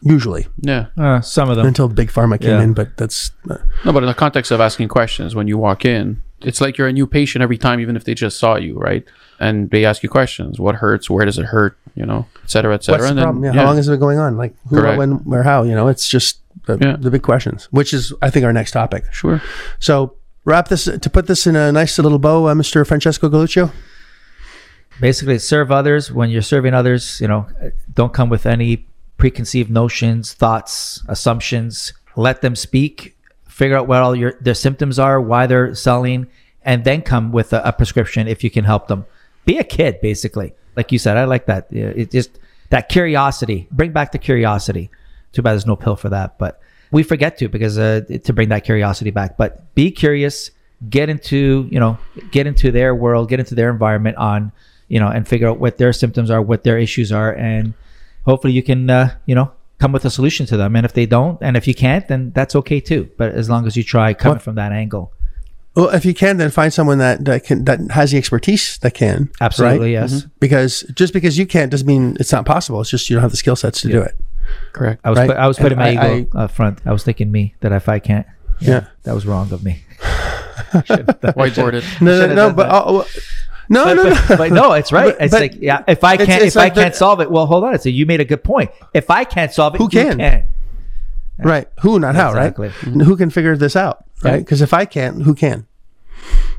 usually 0.01 0.47
Yeah. 0.61 0.87
Uh, 0.97 1.21
some 1.21 1.49
of 1.49 1.57
them. 1.57 1.65
until 1.65 1.87
big 1.87 2.09
pharma 2.09 2.39
came 2.39 2.51
Yeah. 2.51 2.61
in. 2.61 2.73
But 2.73 2.97
that's, 2.97 3.31
uh, 3.49 3.57
No, 3.83 3.91
but 3.93 4.03
in 4.03 4.07
the 4.07 4.13
context 4.13 4.51
of 4.51 4.59
asking 4.61 4.87
questions 4.89 5.35
when 5.35 5.47
you 5.47 5.57
walk 5.57 5.85
in, 5.85 6.21
it's 6.41 6.61
like 6.61 6.77
you're 6.77 6.87
a 6.87 6.93
new 6.93 7.07
patient 7.07 7.41
every 7.41 7.57
time, 7.57 7.79
even 7.79 7.95
if 7.95 8.03
they 8.03 8.13
just 8.13 8.37
saw 8.37 8.55
you, 8.55 8.77
right? 8.77 9.03
And 9.39 9.69
they 9.71 9.83
ask 9.85 10.03
you 10.03 10.09
questions: 10.09 10.59
What 10.59 10.75
hurts? 10.75 11.09
Where 11.09 11.25
does 11.25 11.37
it 11.39 11.45
hurt? 11.45 11.77
You 11.95 12.05
know, 12.05 12.25
et 12.43 12.49
cetera, 12.51 12.73
et 12.75 12.83
cetera. 12.83 13.05
what's 13.05 13.15
the 13.15 13.27
and 13.29 13.43
then. 13.43 13.53
Yeah, 13.53 13.59
How 13.61 13.67
long 13.67 13.77
has 13.77 13.87
it 13.87 13.91
been 13.91 13.99
going 13.99 14.19
on? 14.19 14.37
Like 14.37 14.53
who, 14.69 14.75
Correct. 14.77 14.97
when, 14.97 15.11
where, 15.23 15.43
how? 15.43 15.63
You 15.63 15.73
know, 15.75 15.87
it's 15.87 16.07
just 16.07 16.39
the, 16.67 16.77
Yeah. 16.79 16.97
the 16.99 17.09
big 17.09 17.21
questions, 17.23 17.67
which 17.71 17.93
is, 17.93 18.13
I 18.21 18.29
think, 18.29 18.45
our 18.45 18.53
next 18.53 18.71
topic. 18.71 19.05
Sure. 19.11 19.41
So 19.79 20.15
wrap 20.45 20.67
this, 20.69 20.85
to 20.85 21.09
put 21.09 21.27
this 21.27 21.45
in 21.45 21.55
a 21.55 21.71
nice 21.71 21.97
little 21.97 22.19
bow, 22.19 22.47
uh, 22.47 22.53
Mr. 22.53 22.87
Francesco 22.87 23.27
Galuccio. 23.29 23.71
basically 25.01 25.39
serve 25.39 25.71
others. 25.71 26.11
When 26.11 26.29
you're 26.29 26.41
serving 26.41 26.73
others 26.73 27.19
you 27.19 27.27
know 27.27 27.47
don't 27.93 28.13
come 28.13 28.29
with 28.29 28.45
any 28.45 28.85
preconceived 29.17 29.69
notions 29.69 30.33
thoughts 30.33 31.03
assumptions. 31.07 31.93
Let 32.15 32.41
them 32.41 32.55
speak. 32.55 33.17
Figure 33.47 33.77
out 33.77 33.87
what 33.87 34.01
all 34.01 34.15
your 34.15 34.33
their 34.39 34.53
symptoms 34.53 34.99
are 34.99 35.19
why 35.19 35.47
they're 35.47 35.75
selling 35.75 36.27
and 36.63 36.83
then 36.83 37.01
come 37.01 37.31
with 37.31 37.53
a, 37.53 37.61
a 37.67 37.73
prescription 37.73 38.27
if 38.27 38.43
you 38.43 38.49
can 38.49 38.63
help 38.63 38.87
them. 38.87 39.05
Be 39.45 39.57
a 39.57 39.63
kid 39.63 39.99
basically. 40.01 40.53
Like 40.75 40.91
you 40.91 40.99
said 40.99 41.17
i 41.17 41.25
like 41.25 41.45
that. 41.47 41.67
It 41.71 42.11
just 42.11 42.39
that 42.69 42.89
curiosity. 42.89 43.67
Bring 43.71 43.91
back 43.91 44.11
the 44.11 44.17
curiosity. 44.17 44.89
Too 45.33 45.41
bad 45.41 45.53
there's 45.53 45.65
no 45.65 45.75
pill 45.75 45.95
for 45.95 46.09
that 46.09 46.37
but 46.37 46.61
we 46.95 47.03
forget 47.03 47.37
to 47.39 47.45
because 47.55 47.75
uh, 47.77 48.01
to 48.27 48.31
bring 48.37 48.49
that 48.53 48.63
curiosity 48.69 49.11
back 49.19 49.31
but 49.41 49.49
be 49.79 49.91
curious 50.03 50.35
get 50.89 51.07
into 51.09 51.67
you 51.73 51.79
know 51.83 51.93
get 52.31 52.45
into 52.51 52.67
their 52.77 52.91
world 53.03 53.23
get 53.29 53.39
into 53.43 53.55
their 53.59 53.69
environment 53.69 54.15
on 54.17 54.51
you 54.93 54.99
know 55.01 55.09
and 55.15 55.27
figure 55.27 55.47
out 55.49 55.57
what 55.63 55.73
their 55.81 55.93
symptoms 56.01 56.29
are 56.33 56.41
what 56.51 56.63
their 56.67 56.77
issues 56.87 57.11
are 57.11 57.31
and 57.51 57.73
hopefully 58.29 58.53
you 58.53 58.63
can 58.63 58.89
uh, 58.89 59.07
you 59.29 59.35
know 59.39 59.47
come 59.81 59.91
with 59.91 60.05
a 60.05 60.09
solution 60.09 60.45
to 60.51 60.55
them 60.61 60.71
and 60.77 60.85
if 60.89 60.93
they 60.93 61.05
don't 61.05 61.37
and 61.41 61.53
if 61.57 61.67
you 61.69 61.75
can't 61.85 62.07
then 62.07 62.31
that's 62.37 62.55
okay 62.55 62.79
too 62.79 63.01
but 63.19 63.29
as 63.41 63.49
long 63.49 63.67
as 63.67 63.75
you 63.77 63.83
try 63.83 64.13
coming 64.13 64.35
What- 64.35 64.41
from 64.47 64.55
that 64.55 64.71
angle 64.71 65.05
Well, 65.75 65.89
if 65.99 66.05
you 66.05 66.13
can, 66.23 66.37
then 66.37 66.51
find 66.51 66.71
someone 66.71 66.99
that, 67.05 67.25
that 67.27 67.43
can 67.47 67.65
that 67.67 67.79
has 67.91 68.07
the 68.11 68.17
expertise 68.17 68.77
that 68.83 68.93
can. 69.01 69.17
absolutely 69.41 69.91
right? 69.93 70.07
yes 70.09 70.23
Because 70.39 70.73
just 71.01 71.11
because 71.11 71.33
you 71.39 71.45
can't 71.45 71.69
doesn't 71.73 71.85
mean 71.93 72.15
it's 72.21 72.31
not 72.31 72.45
possible. 72.45 72.79
It's 72.79 72.89
just 72.95 73.09
you 73.09 73.15
don't 73.17 73.25
have 73.27 73.35
the 73.35 73.41
skill 73.45 73.57
sets 73.63 73.81
to 73.81 73.89
do 73.89 74.01
it. 74.07 74.15
Correct. 74.73 75.01
i 75.03 75.09
was 75.09 75.17
Right. 75.19 75.27
put, 75.29 75.37
i 75.37 75.47
was 75.47 75.57
putting 75.57 75.77
my 75.77 75.89
I- 75.95 76.15
ego 76.17 76.37
up 76.37 76.51
front 76.51 76.79
i 76.85 76.91
was 76.91 77.03
thinking 77.03 77.31
me 77.31 77.55
that 77.61 77.71
if 77.71 77.87
i 77.89 77.99
can't 77.99 78.25
Yeah. 78.59 78.87
that 79.03 79.13
was 79.15 79.25
wrong 79.25 79.51
of 79.53 79.63
me 79.63 79.83
Whiteboarded. 80.71 81.83
No, 82.01 82.27
no, 82.27 82.33
no, 82.35 82.53
but 82.53 82.63
that. 82.67 82.73
oh, 82.73 83.01
oh, 83.01 83.07
no, 83.69 83.83
but, 83.85 83.93
no, 83.95 84.03
no. 84.03 84.15
but, 84.27 84.37
but 84.37 84.51
no, 84.51 84.73
it's 84.73 84.91
right. 84.91 85.15
But- 85.17 85.23
it's 85.25 85.31
but 85.33 85.41
like 85.41 85.55
yeah, 85.59 85.83
if 85.87 86.03
I 86.03 86.17
can't 86.17 86.43
it's 86.43 86.55
if 86.55 86.59
I 86.59 86.65
like 86.65 86.75
the- 86.75 86.81
can't 86.83 86.95
solve 86.95 87.19
it, 87.21 87.29
well, 87.31 87.45
hold 87.45 87.63
on. 87.63 87.73
It's 87.73 87.85
a, 87.85 87.91
you 87.91 88.05
made 88.05 88.19
a 88.21 88.25
good 88.25 88.43
point. 88.43 88.71
If 88.93 89.09
I 89.09 89.23
can't 89.23 89.51
solve 89.53 89.75
it, 89.75 89.77
Who 89.79 89.85
you 89.85 89.89
can? 89.89 90.17
can. 90.17 90.47
right. 91.39 91.67
Who, 91.81 91.99
not 91.99 92.15
how, 92.15 92.29
Exactly. 92.29 92.67
right? 92.69 92.83
And 92.83 93.01
Who 93.01 93.17
can 93.17 93.29
figure 93.29 93.57
this 93.57 93.75
out, 93.75 94.05
right? 94.23 94.37
Because 94.39 94.61
if 94.61 94.73
I 94.73 94.85
can't, 94.85 95.23
who 95.23 95.33
can? 95.35 95.67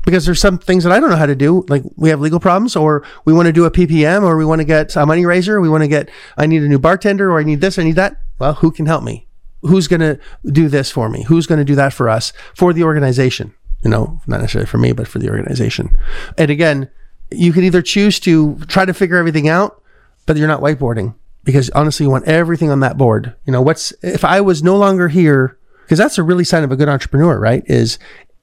Because 0.07 0.25
there's 0.25 0.39
some 0.39 0.57
things 0.57 0.85
that 0.85 0.93
I 0.93 1.01
don't 1.01 1.09
know 1.09 1.17
how 1.17 1.25
to 1.25 1.35
do. 1.35 1.65
Like 1.67 1.83
we 1.97 2.07
have 2.07 2.21
legal 2.21 2.39
problems, 2.39 2.77
or 2.77 3.05
we 3.25 3.33
want 3.33 3.47
to 3.47 3.51
do 3.51 3.65
a 3.65 3.71
PPM, 3.71 4.23
or 4.23 4.37
we 4.37 4.45
want 4.45 4.61
to 4.61 4.65
get 4.65 4.95
a 4.95 5.05
money 5.05 5.25
raiser. 5.25 5.59
We 5.59 5.67
want 5.67 5.83
to 5.83 5.89
get, 5.89 6.09
I 6.37 6.47
need 6.47 6.63
a 6.63 6.67
new 6.69 6.79
bartender, 6.79 7.29
or 7.29 7.41
I 7.41 7.43
need 7.43 7.59
this, 7.59 7.77
I 7.77 7.83
need 7.83 7.97
that. 7.97 8.21
Well, 8.39 8.53
who 8.53 8.71
can 8.71 8.85
help 8.85 9.03
me? 9.03 9.27
Who's 9.63 9.89
going 9.89 9.99
to 9.99 10.17
do 10.45 10.69
this 10.69 10.89
for 10.89 11.09
me? 11.09 11.23
Who's 11.23 11.45
going 11.45 11.59
to 11.59 11.65
do 11.65 11.75
that 11.75 11.91
for 11.91 12.07
us, 12.07 12.31
for 12.55 12.71
the 12.71 12.83
organization? 12.83 13.53
You 13.83 13.89
know, 13.89 14.21
not 14.27 14.39
necessarily 14.39 14.67
for 14.67 14.77
me, 14.77 14.93
but 14.93 15.09
for 15.09 15.19
the 15.19 15.29
organization. 15.29 15.97
And 16.37 16.49
again, 16.49 16.89
you 17.29 17.51
can 17.51 17.65
either 17.65 17.81
choose 17.81 18.17
to 18.21 18.59
try 18.67 18.85
to 18.85 18.93
figure 18.93 19.17
everything 19.17 19.49
out, 19.49 19.83
but 20.25 20.37
you're 20.37 20.47
not 20.47 20.61
whiteboarding 20.61 21.15
because 21.43 21.69
honestly, 21.71 22.05
you 22.05 22.09
want 22.09 22.25
everything 22.27 22.69
on 22.69 22.79
that 22.79 22.97
board. 22.97 23.35
You 23.45 23.51
know, 23.51 23.61
what's 23.61 23.91
if 24.01 24.23
I 24.23 24.39
was 24.39 24.63
no 24.63 24.77
longer 24.77 25.09
here, 25.09 25.57
because 25.83 25.97
that's 25.97 26.17
a 26.17 26.23
really 26.23 26.45
sign 26.45 26.63
of 26.63 26.71
a 26.71 26.77
good 26.77 26.87
entrepreneur, 26.87 27.37
right? 27.37 27.63
Is 27.65 27.99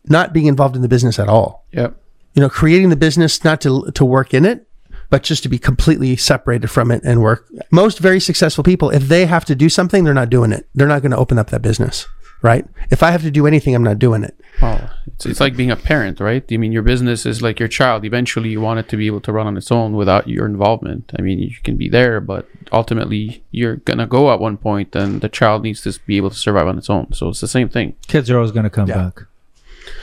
not 0.08 0.32
being 0.32 0.46
involved 0.46 0.76
in 0.76 0.82
the 0.82 0.88
business 0.88 1.18
at 1.18 1.28
all. 1.28 1.64
Yep. 1.72 1.96
You 2.34 2.40
know, 2.42 2.48
creating 2.48 2.90
the 2.90 2.96
business 2.96 3.44
not 3.44 3.60
to 3.62 3.90
to 3.92 4.04
work 4.04 4.34
in 4.34 4.44
it, 4.44 4.66
but 5.10 5.22
just 5.22 5.42
to 5.44 5.48
be 5.48 5.58
completely 5.58 6.16
separated 6.16 6.68
from 6.68 6.90
it 6.90 7.02
and 7.04 7.22
work. 7.22 7.46
Most 7.70 7.98
very 8.00 8.20
successful 8.20 8.64
people, 8.64 8.90
if 8.90 9.04
they 9.08 9.26
have 9.26 9.44
to 9.46 9.54
do 9.54 9.68
something, 9.68 10.04
they're 10.04 10.14
not 10.14 10.30
doing 10.30 10.52
it. 10.52 10.66
They're 10.74 10.88
not 10.88 11.02
going 11.02 11.12
to 11.12 11.16
open 11.18 11.38
up 11.38 11.50
that 11.50 11.62
business, 11.62 12.06
right? 12.42 12.66
If 12.90 13.02
I 13.04 13.12
have 13.12 13.22
to 13.22 13.30
do 13.30 13.46
anything, 13.46 13.74
I'm 13.74 13.84
not 13.84 13.98
doing 14.00 14.24
it. 14.24 14.34
Well, 14.60 14.90
it's, 15.06 15.26
it's 15.26 15.40
like 15.40 15.56
being 15.56 15.70
a 15.70 15.76
parent, 15.76 16.18
right? 16.20 16.44
I 16.50 16.56
mean, 16.56 16.72
your 16.72 16.82
business 16.82 17.24
is 17.26 17.40
like 17.42 17.58
your 17.60 17.68
child. 17.68 18.04
Eventually, 18.04 18.48
you 18.50 18.60
want 18.60 18.80
it 18.80 18.88
to 18.88 18.96
be 18.96 19.06
able 19.06 19.20
to 19.22 19.32
run 19.32 19.46
on 19.46 19.56
its 19.56 19.70
own 19.70 19.94
without 19.94 20.26
your 20.28 20.46
involvement. 20.46 21.12
I 21.18 21.22
mean, 21.22 21.38
you 21.38 21.50
can 21.62 21.76
be 21.76 21.88
there, 21.88 22.20
but 22.20 22.48
ultimately, 22.72 23.44
you're 23.52 23.76
gonna 23.76 24.06
go 24.06 24.32
at 24.32 24.40
one 24.40 24.56
point, 24.56 24.94
and 24.96 25.20
the 25.20 25.28
child 25.28 25.62
needs 25.62 25.82
to 25.82 25.98
be 26.06 26.16
able 26.16 26.30
to 26.30 26.36
survive 26.36 26.66
on 26.66 26.78
its 26.78 26.90
own. 26.90 27.12
So 27.12 27.28
it's 27.28 27.40
the 27.40 27.48
same 27.48 27.68
thing. 27.68 27.94
Kids 28.08 28.28
are 28.30 28.36
always 28.38 28.52
going 28.52 28.64
to 28.64 28.70
come 28.70 28.88
Yeah. 28.88 28.96
back. 28.96 29.22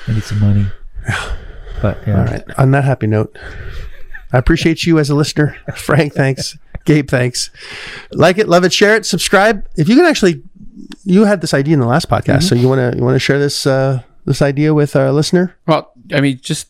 They 0.08 0.14
need 0.14 0.24
some 0.24 0.40
money. 0.40 0.68
But 1.82 1.98
yeah. 2.06 2.20
All 2.20 2.26
right. 2.26 2.44
On 2.60 2.70
that 2.72 2.84
happy 2.84 3.08
note, 3.08 3.36
I 4.32 4.38
appreciate 4.38 4.86
you 4.86 5.00
as 5.00 5.10
a 5.10 5.16
listener. 5.16 5.58
Frank, 5.76 6.14
thanks. 6.14 6.56
Gabe, 6.86 7.10
thanks. 7.10 7.50
Like 8.12 8.38
it, 8.38 8.48
love 8.48 8.64
it, 8.64 8.72
share 8.72 8.96
it, 8.96 9.06
subscribe. 9.06 9.68
If 9.76 9.90
you 9.90 9.96
can 9.96 10.06
actually, 10.06 10.44
you 11.04 11.26
had 11.26 11.42
this 11.42 11.56
idea 11.56 11.74
in 11.74 11.80
the 11.80 11.88
last 11.88 12.08
podcast, 12.08 12.44
so 12.44 12.56
you 12.56 12.70
want 12.70 12.94
to 12.94 12.98
you 12.98 13.04
want 13.04 13.16
to 13.16 13.20
share 13.20 13.40
this 13.40 13.66
uh, 13.66 14.04
this 14.26 14.42
idea 14.42 14.74
with 14.74 14.96
our 14.96 15.12
listener. 15.12 15.56
Well, 15.68 15.92
I 16.14 16.22
mean, 16.22 16.40
just 16.42 16.70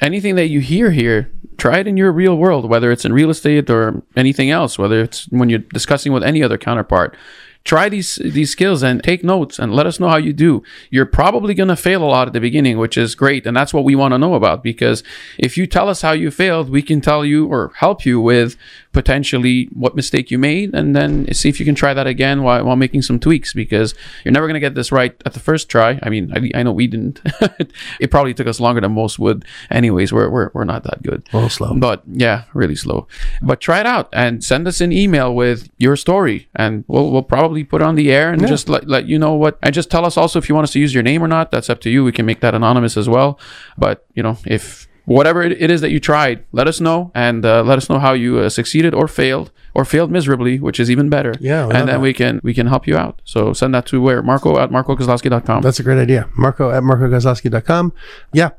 anything 0.00 0.36
that 0.36 0.48
you 0.48 0.60
hear 0.60 0.90
here, 0.90 1.30
try 1.56 1.78
it 1.78 1.86
in 1.86 1.96
your 1.96 2.12
real 2.12 2.36
world, 2.36 2.68
whether 2.68 2.90
it's 2.90 3.04
in 3.04 3.12
real 3.12 3.30
estate 3.30 3.70
or 3.70 4.02
anything 4.16 4.50
else, 4.50 4.78
whether 4.78 5.00
it's 5.00 5.24
when 5.30 5.48
you're 5.48 5.60
discussing 5.60 6.12
with 6.12 6.22
any 6.22 6.42
other 6.42 6.58
counterpart. 6.58 7.16
Try 7.64 7.88
these 7.88 8.16
these 8.16 8.50
skills 8.50 8.82
and 8.82 9.02
take 9.02 9.24
notes 9.24 9.58
and 9.58 9.74
let 9.74 9.86
us 9.86 9.98
know 9.98 10.08
how 10.08 10.18
you 10.18 10.34
do. 10.34 10.62
You're 10.90 11.06
probably 11.06 11.54
going 11.54 11.70
to 11.70 11.76
fail 11.76 12.02
a 12.02 12.06
lot 12.06 12.26
at 12.26 12.34
the 12.34 12.40
beginning, 12.40 12.76
which 12.76 12.98
is 12.98 13.14
great, 13.14 13.46
and 13.46 13.56
that's 13.56 13.72
what 13.72 13.84
we 13.84 13.94
want 13.94 14.12
to 14.12 14.18
know 14.18 14.34
about 14.34 14.62
because 14.62 15.02
if 15.38 15.56
you 15.56 15.66
tell 15.66 15.88
us 15.88 16.02
how 16.02 16.12
you 16.12 16.30
failed, 16.30 16.68
we 16.68 16.82
can 16.82 17.00
tell 17.00 17.24
you 17.24 17.46
or 17.46 17.72
help 17.76 18.04
you 18.04 18.20
with 18.20 18.56
potentially 18.94 19.68
what 19.72 19.96
mistake 19.96 20.30
you 20.30 20.38
made 20.38 20.72
and 20.72 20.94
then 20.96 21.32
see 21.34 21.48
if 21.48 21.58
you 21.58 21.66
can 21.66 21.74
try 21.74 21.92
that 21.92 22.06
again 22.06 22.42
while, 22.42 22.64
while 22.64 22.76
making 22.76 23.02
some 23.02 23.18
tweaks 23.18 23.52
because 23.52 23.94
you're 24.24 24.32
never 24.32 24.46
going 24.46 24.54
to 24.54 24.60
get 24.60 24.74
this 24.74 24.90
right 24.92 25.20
at 25.26 25.34
the 25.34 25.40
first 25.40 25.68
try. 25.68 25.98
I 26.02 26.08
mean, 26.08 26.32
I, 26.32 26.58
I 26.58 26.62
know 26.62 26.72
we 26.72 26.86
didn't. 26.86 27.20
it 28.00 28.10
probably 28.10 28.32
took 28.32 28.46
us 28.46 28.60
longer 28.60 28.80
than 28.80 28.92
most 28.92 29.18
would. 29.18 29.44
Anyways, 29.70 30.12
we're, 30.12 30.30
we're, 30.30 30.50
we're 30.54 30.64
not 30.64 30.84
that 30.84 31.02
good. 31.02 31.28
A 31.32 31.36
little 31.36 31.50
slow. 31.50 31.74
But 31.74 32.02
yeah, 32.06 32.44
really 32.54 32.76
slow. 32.76 33.08
But 33.42 33.60
try 33.60 33.80
it 33.80 33.86
out 33.86 34.08
and 34.12 34.42
send 34.42 34.66
us 34.68 34.80
an 34.80 34.92
email 34.92 35.34
with 35.34 35.68
your 35.76 35.96
story 35.96 36.48
and 36.54 36.84
we'll, 36.86 37.10
we'll 37.10 37.22
probably 37.22 37.64
put 37.64 37.82
it 37.82 37.84
on 37.84 37.96
the 37.96 38.12
air 38.12 38.32
and 38.32 38.46
just 38.46 38.68
let, 38.68 38.88
let 38.88 39.06
you 39.06 39.18
know 39.18 39.34
what, 39.34 39.58
and 39.60 39.74
just 39.74 39.90
tell 39.90 40.04
us 40.06 40.16
also 40.16 40.38
if 40.38 40.48
you 40.48 40.54
want 40.54 40.64
us 40.64 40.72
to 40.72 40.80
use 40.80 40.94
your 40.94 41.02
name 41.02 41.22
or 41.22 41.28
not. 41.28 41.50
That's 41.50 41.68
up 41.68 41.80
to 41.82 41.90
you. 41.90 42.04
We 42.04 42.12
can 42.12 42.26
make 42.26 42.40
that 42.40 42.54
anonymous 42.54 42.96
as 42.96 43.08
well. 43.08 43.40
But, 43.76 44.06
you 44.14 44.22
know, 44.22 44.38
if 44.46 44.88
whatever 45.04 45.42
it 45.42 45.70
is 45.70 45.80
that 45.80 45.90
you 45.90 46.00
tried, 46.00 46.44
let 46.52 46.66
us 46.66 46.80
know 46.80 47.10
and 47.14 47.44
uh, 47.44 47.62
let 47.62 47.78
us 47.78 47.88
know 47.88 47.98
how 47.98 48.12
you 48.12 48.38
uh, 48.38 48.48
succeeded 48.48 48.94
or 48.94 49.08
failed 49.08 49.50
or 49.74 49.84
failed 49.84 50.10
miserably, 50.10 50.58
which 50.58 50.78
is 50.78 50.90
even 50.90 51.08
better. 51.08 51.34
Yeah, 51.40 51.64
and 51.64 51.72
then 51.72 51.86
that. 51.86 52.00
we 52.00 52.12
can 52.12 52.40
we 52.42 52.54
can 52.54 52.66
help 52.66 52.86
you 52.86 52.96
out. 52.96 53.20
So 53.24 53.52
send 53.52 53.74
that 53.74 53.86
to 53.86 54.00
where 54.00 54.22
Marco 54.22 54.58
at 54.58 54.70
marcokozlowski.com. 54.70 55.62
That's 55.62 55.80
a 55.80 55.82
great 55.82 55.98
idea. 55.98 56.28
Marco 56.36 56.70
at 56.70 56.82
marcokozlowski.com. 56.82 57.92
Yeah. 58.32 58.50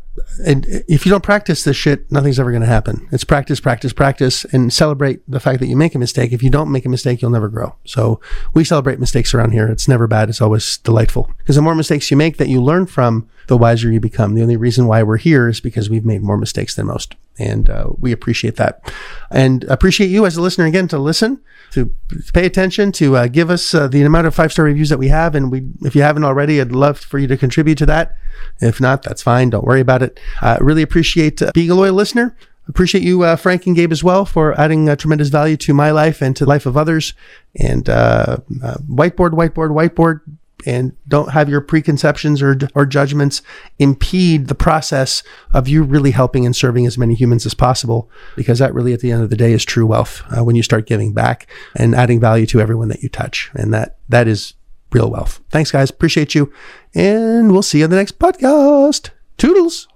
And 0.45 0.65
if 0.87 1.05
you 1.05 1.09
don't 1.09 1.23
practice 1.23 1.63
this 1.63 1.77
shit, 1.77 2.11
nothing's 2.11 2.39
ever 2.39 2.51
going 2.51 2.61
to 2.61 2.67
happen. 2.67 3.07
It's 3.11 3.23
practice, 3.23 3.59
practice, 3.59 3.93
practice, 3.93 4.45
and 4.45 4.71
celebrate 4.71 5.21
the 5.29 5.39
fact 5.39 5.59
that 5.59 5.67
you 5.67 5.75
make 5.75 5.95
a 5.95 5.99
mistake. 5.99 6.31
If 6.31 6.43
you 6.43 6.49
don't 6.49 6.71
make 6.71 6.85
a 6.85 6.89
mistake, 6.89 7.21
you'll 7.21 7.31
never 7.31 7.49
grow. 7.49 7.75
So 7.85 8.19
we 8.53 8.63
celebrate 8.63 8.99
mistakes 8.99 9.33
around 9.33 9.51
here. 9.51 9.67
It's 9.67 9.87
never 9.87 10.07
bad. 10.07 10.29
It's 10.29 10.41
always 10.41 10.77
delightful. 10.77 11.29
Because 11.37 11.55
the 11.55 11.61
more 11.61 11.75
mistakes 11.75 12.11
you 12.11 12.17
make 12.17 12.37
that 12.37 12.49
you 12.49 12.61
learn 12.61 12.85
from, 12.85 13.29
the 13.47 13.57
wiser 13.57 13.91
you 13.91 13.99
become. 13.99 14.33
The 14.33 14.41
only 14.41 14.57
reason 14.57 14.87
why 14.87 15.03
we're 15.03 15.17
here 15.17 15.47
is 15.47 15.59
because 15.59 15.89
we've 15.89 16.05
made 16.05 16.23
more 16.23 16.37
mistakes 16.37 16.75
than 16.75 16.87
most. 16.87 17.15
And 17.37 17.69
uh, 17.69 17.89
we 17.99 18.11
appreciate 18.11 18.55
that. 18.55 18.93
And 19.29 19.63
appreciate 19.65 20.07
you 20.07 20.25
as 20.25 20.37
a 20.37 20.41
listener 20.41 20.65
again 20.65 20.87
to 20.89 20.97
listen, 20.97 21.41
to 21.71 21.93
pay 22.33 22.45
attention, 22.45 22.91
to 22.93 23.17
uh, 23.17 23.27
give 23.27 23.49
us 23.49 23.73
uh, 23.73 23.87
the 23.87 24.03
amount 24.03 24.27
of 24.27 24.35
five 24.35 24.51
star 24.51 24.65
reviews 24.65 24.89
that 24.89 24.97
we 24.97 25.09
have. 25.09 25.35
And 25.35 25.51
we, 25.51 25.67
if 25.81 25.95
you 25.95 26.01
haven't 26.01 26.23
already, 26.23 26.61
I'd 26.61 26.71
love 26.71 26.97
for 26.97 27.19
you 27.19 27.27
to 27.27 27.37
contribute 27.37 27.77
to 27.79 27.85
that. 27.87 28.15
If 28.61 28.79
not, 28.79 29.03
that's 29.03 29.21
fine. 29.21 29.49
Don't 29.49 29.65
worry 29.65 29.81
about 29.81 30.01
it. 30.01 30.19
Really 30.61 30.81
appreciate 30.81 31.41
uh, 31.41 31.51
being 31.53 31.71
a 31.71 31.75
loyal 31.75 31.95
listener. 31.95 32.37
Appreciate 32.67 33.03
you, 33.03 33.21
uh, 33.21 33.35
Frank 33.35 33.67
and 33.67 33.75
Gabe, 33.75 33.91
as 33.91 34.03
well, 34.03 34.25
for 34.25 34.59
adding 34.59 34.89
uh, 34.89 34.95
tremendous 34.95 35.27
value 35.27 35.55
to 35.57 35.73
my 35.73 35.91
life 35.91 36.21
and 36.21 36.35
to 36.35 36.45
the 36.45 36.49
life 36.49 36.65
of 36.65 36.75
others. 36.75 37.13
And 37.59 37.85
whiteboard, 37.85 39.31
whiteboard, 39.31 39.69
whiteboard. 39.69 40.21
And 40.65 40.95
don't 41.07 41.31
have 41.31 41.47
your 41.47 41.61
preconceptions 41.61 42.41
or, 42.41 42.57
or 42.73 42.85
judgments 42.85 43.41
impede 43.77 44.47
the 44.47 44.55
process 44.55 45.21
of 45.53 45.67
you 45.67 45.83
really 45.83 46.11
helping 46.11 46.45
and 46.45 46.55
serving 46.55 46.85
as 46.87 46.97
many 46.97 47.13
humans 47.13 47.45
as 47.45 47.53
possible, 47.53 48.09
because 48.35 48.59
that 48.59 48.73
really, 48.73 48.93
at 48.93 48.99
the 48.99 49.11
end 49.11 49.21
of 49.21 49.29
the 49.29 49.37
day, 49.37 49.53
is 49.53 49.63
true 49.63 49.85
wealth 49.85 50.23
uh, 50.35 50.43
when 50.43 50.55
you 50.55 50.63
start 50.63 50.87
giving 50.87 51.13
back 51.13 51.47
and 51.75 51.93
adding 51.93 52.19
value 52.19 52.45
to 52.47 52.59
everyone 52.59 52.87
that 52.87 53.03
you 53.03 53.09
touch. 53.09 53.51
And 53.53 53.73
that 53.73 53.97
that 54.09 54.27
is 54.27 54.55
real 54.91 55.11
wealth. 55.11 55.41
Thanks, 55.49 55.71
guys. 55.71 55.89
Appreciate 55.89 56.33
you. 56.33 56.51
And 56.93 57.51
we'll 57.51 57.61
see 57.61 57.79
you 57.79 57.83
on 57.83 57.89
the 57.89 57.97
next 57.97 58.17
podcast. 58.17 59.09
Toodles. 59.37 59.87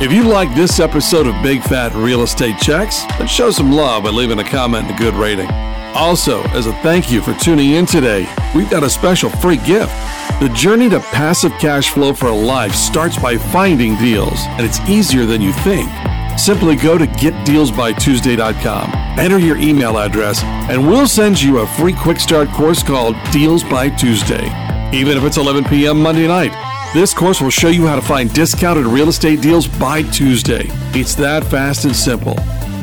If 0.00 0.12
you 0.12 0.22
like 0.22 0.54
this 0.54 0.78
episode 0.78 1.26
of 1.26 1.42
Big 1.42 1.60
Fat 1.60 1.92
Real 1.94 2.22
Estate 2.22 2.56
Checks, 2.58 3.02
then 3.18 3.26
show 3.26 3.50
some 3.50 3.72
love 3.72 4.04
by 4.04 4.10
leaving 4.10 4.38
a 4.38 4.44
comment 4.44 4.86
and 4.86 4.94
a 4.94 4.98
good 4.98 5.14
rating. 5.14 5.48
Also, 5.98 6.42
as 6.50 6.66
a 6.68 6.72
thank 6.74 7.10
you 7.10 7.20
for 7.20 7.34
tuning 7.34 7.72
in 7.72 7.84
today, 7.84 8.32
we've 8.54 8.70
got 8.70 8.84
a 8.84 8.88
special 8.88 9.28
free 9.28 9.56
gift. 9.56 9.92
The 10.40 10.48
journey 10.54 10.88
to 10.90 11.00
passive 11.00 11.50
cash 11.58 11.90
flow 11.90 12.12
for 12.12 12.26
a 12.28 12.34
life 12.34 12.72
starts 12.72 13.18
by 13.18 13.36
finding 13.36 13.96
deals, 13.96 14.38
and 14.50 14.64
it's 14.64 14.78
easier 14.88 15.26
than 15.26 15.42
you 15.42 15.52
think. 15.52 15.90
Simply 16.38 16.76
go 16.76 16.98
to 16.98 17.04
getdealsbytuesday.com, 17.04 18.92
enter 19.18 19.40
your 19.40 19.56
email 19.56 19.98
address, 19.98 20.40
and 20.44 20.86
we'll 20.86 21.08
send 21.08 21.42
you 21.42 21.58
a 21.58 21.66
free 21.66 21.94
quick 21.94 22.20
start 22.20 22.48
course 22.50 22.80
called 22.80 23.16
Deals 23.32 23.64
by 23.64 23.88
Tuesday. 23.88 24.46
Even 24.92 25.18
if 25.18 25.24
it's 25.24 25.36
11 25.36 25.64
p.m. 25.64 26.00
Monday 26.00 26.28
night, 26.28 26.52
this 26.94 27.12
course 27.12 27.40
will 27.40 27.50
show 27.50 27.70
you 27.70 27.88
how 27.88 27.96
to 27.96 28.02
find 28.02 28.32
discounted 28.32 28.86
real 28.86 29.08
estate 29.08 29.42
deals 29.42 29.66
by 29.66 30.02
Tuesday. 30.02 30.66
It's 30.94 31.16
that 31.16 31.42
fast 31.42 31.86
and 31.86 31.96
simple. 31.96 32.36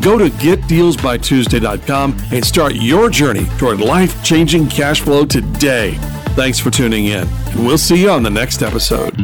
Go 0.05 0.19
to 0.19 0.29
getdealsbytuesday.com 0.29 2.17
and 2.31 2.45
start 2.45 2.75
your 2.75 3.09
journey 3.09 3.47
toward 3.57 3.79
life 3.79 4.23
changing 4.23 4.67
cash 4.67 5.01
flow 5.01 5.25
today. 5.25 5.95
Thanks 6.35 6.59
for 6.59 6.69
tuning 6.69 7.05
in, 7.05 7.27
and 7.27 7.65
we'll 7.65 7.79
see 7.79 8.03
you 8.03 8.11
on 8.11 8.21
the 8.21 8.29
next 8.29 8.61
episode. 8.61 9.15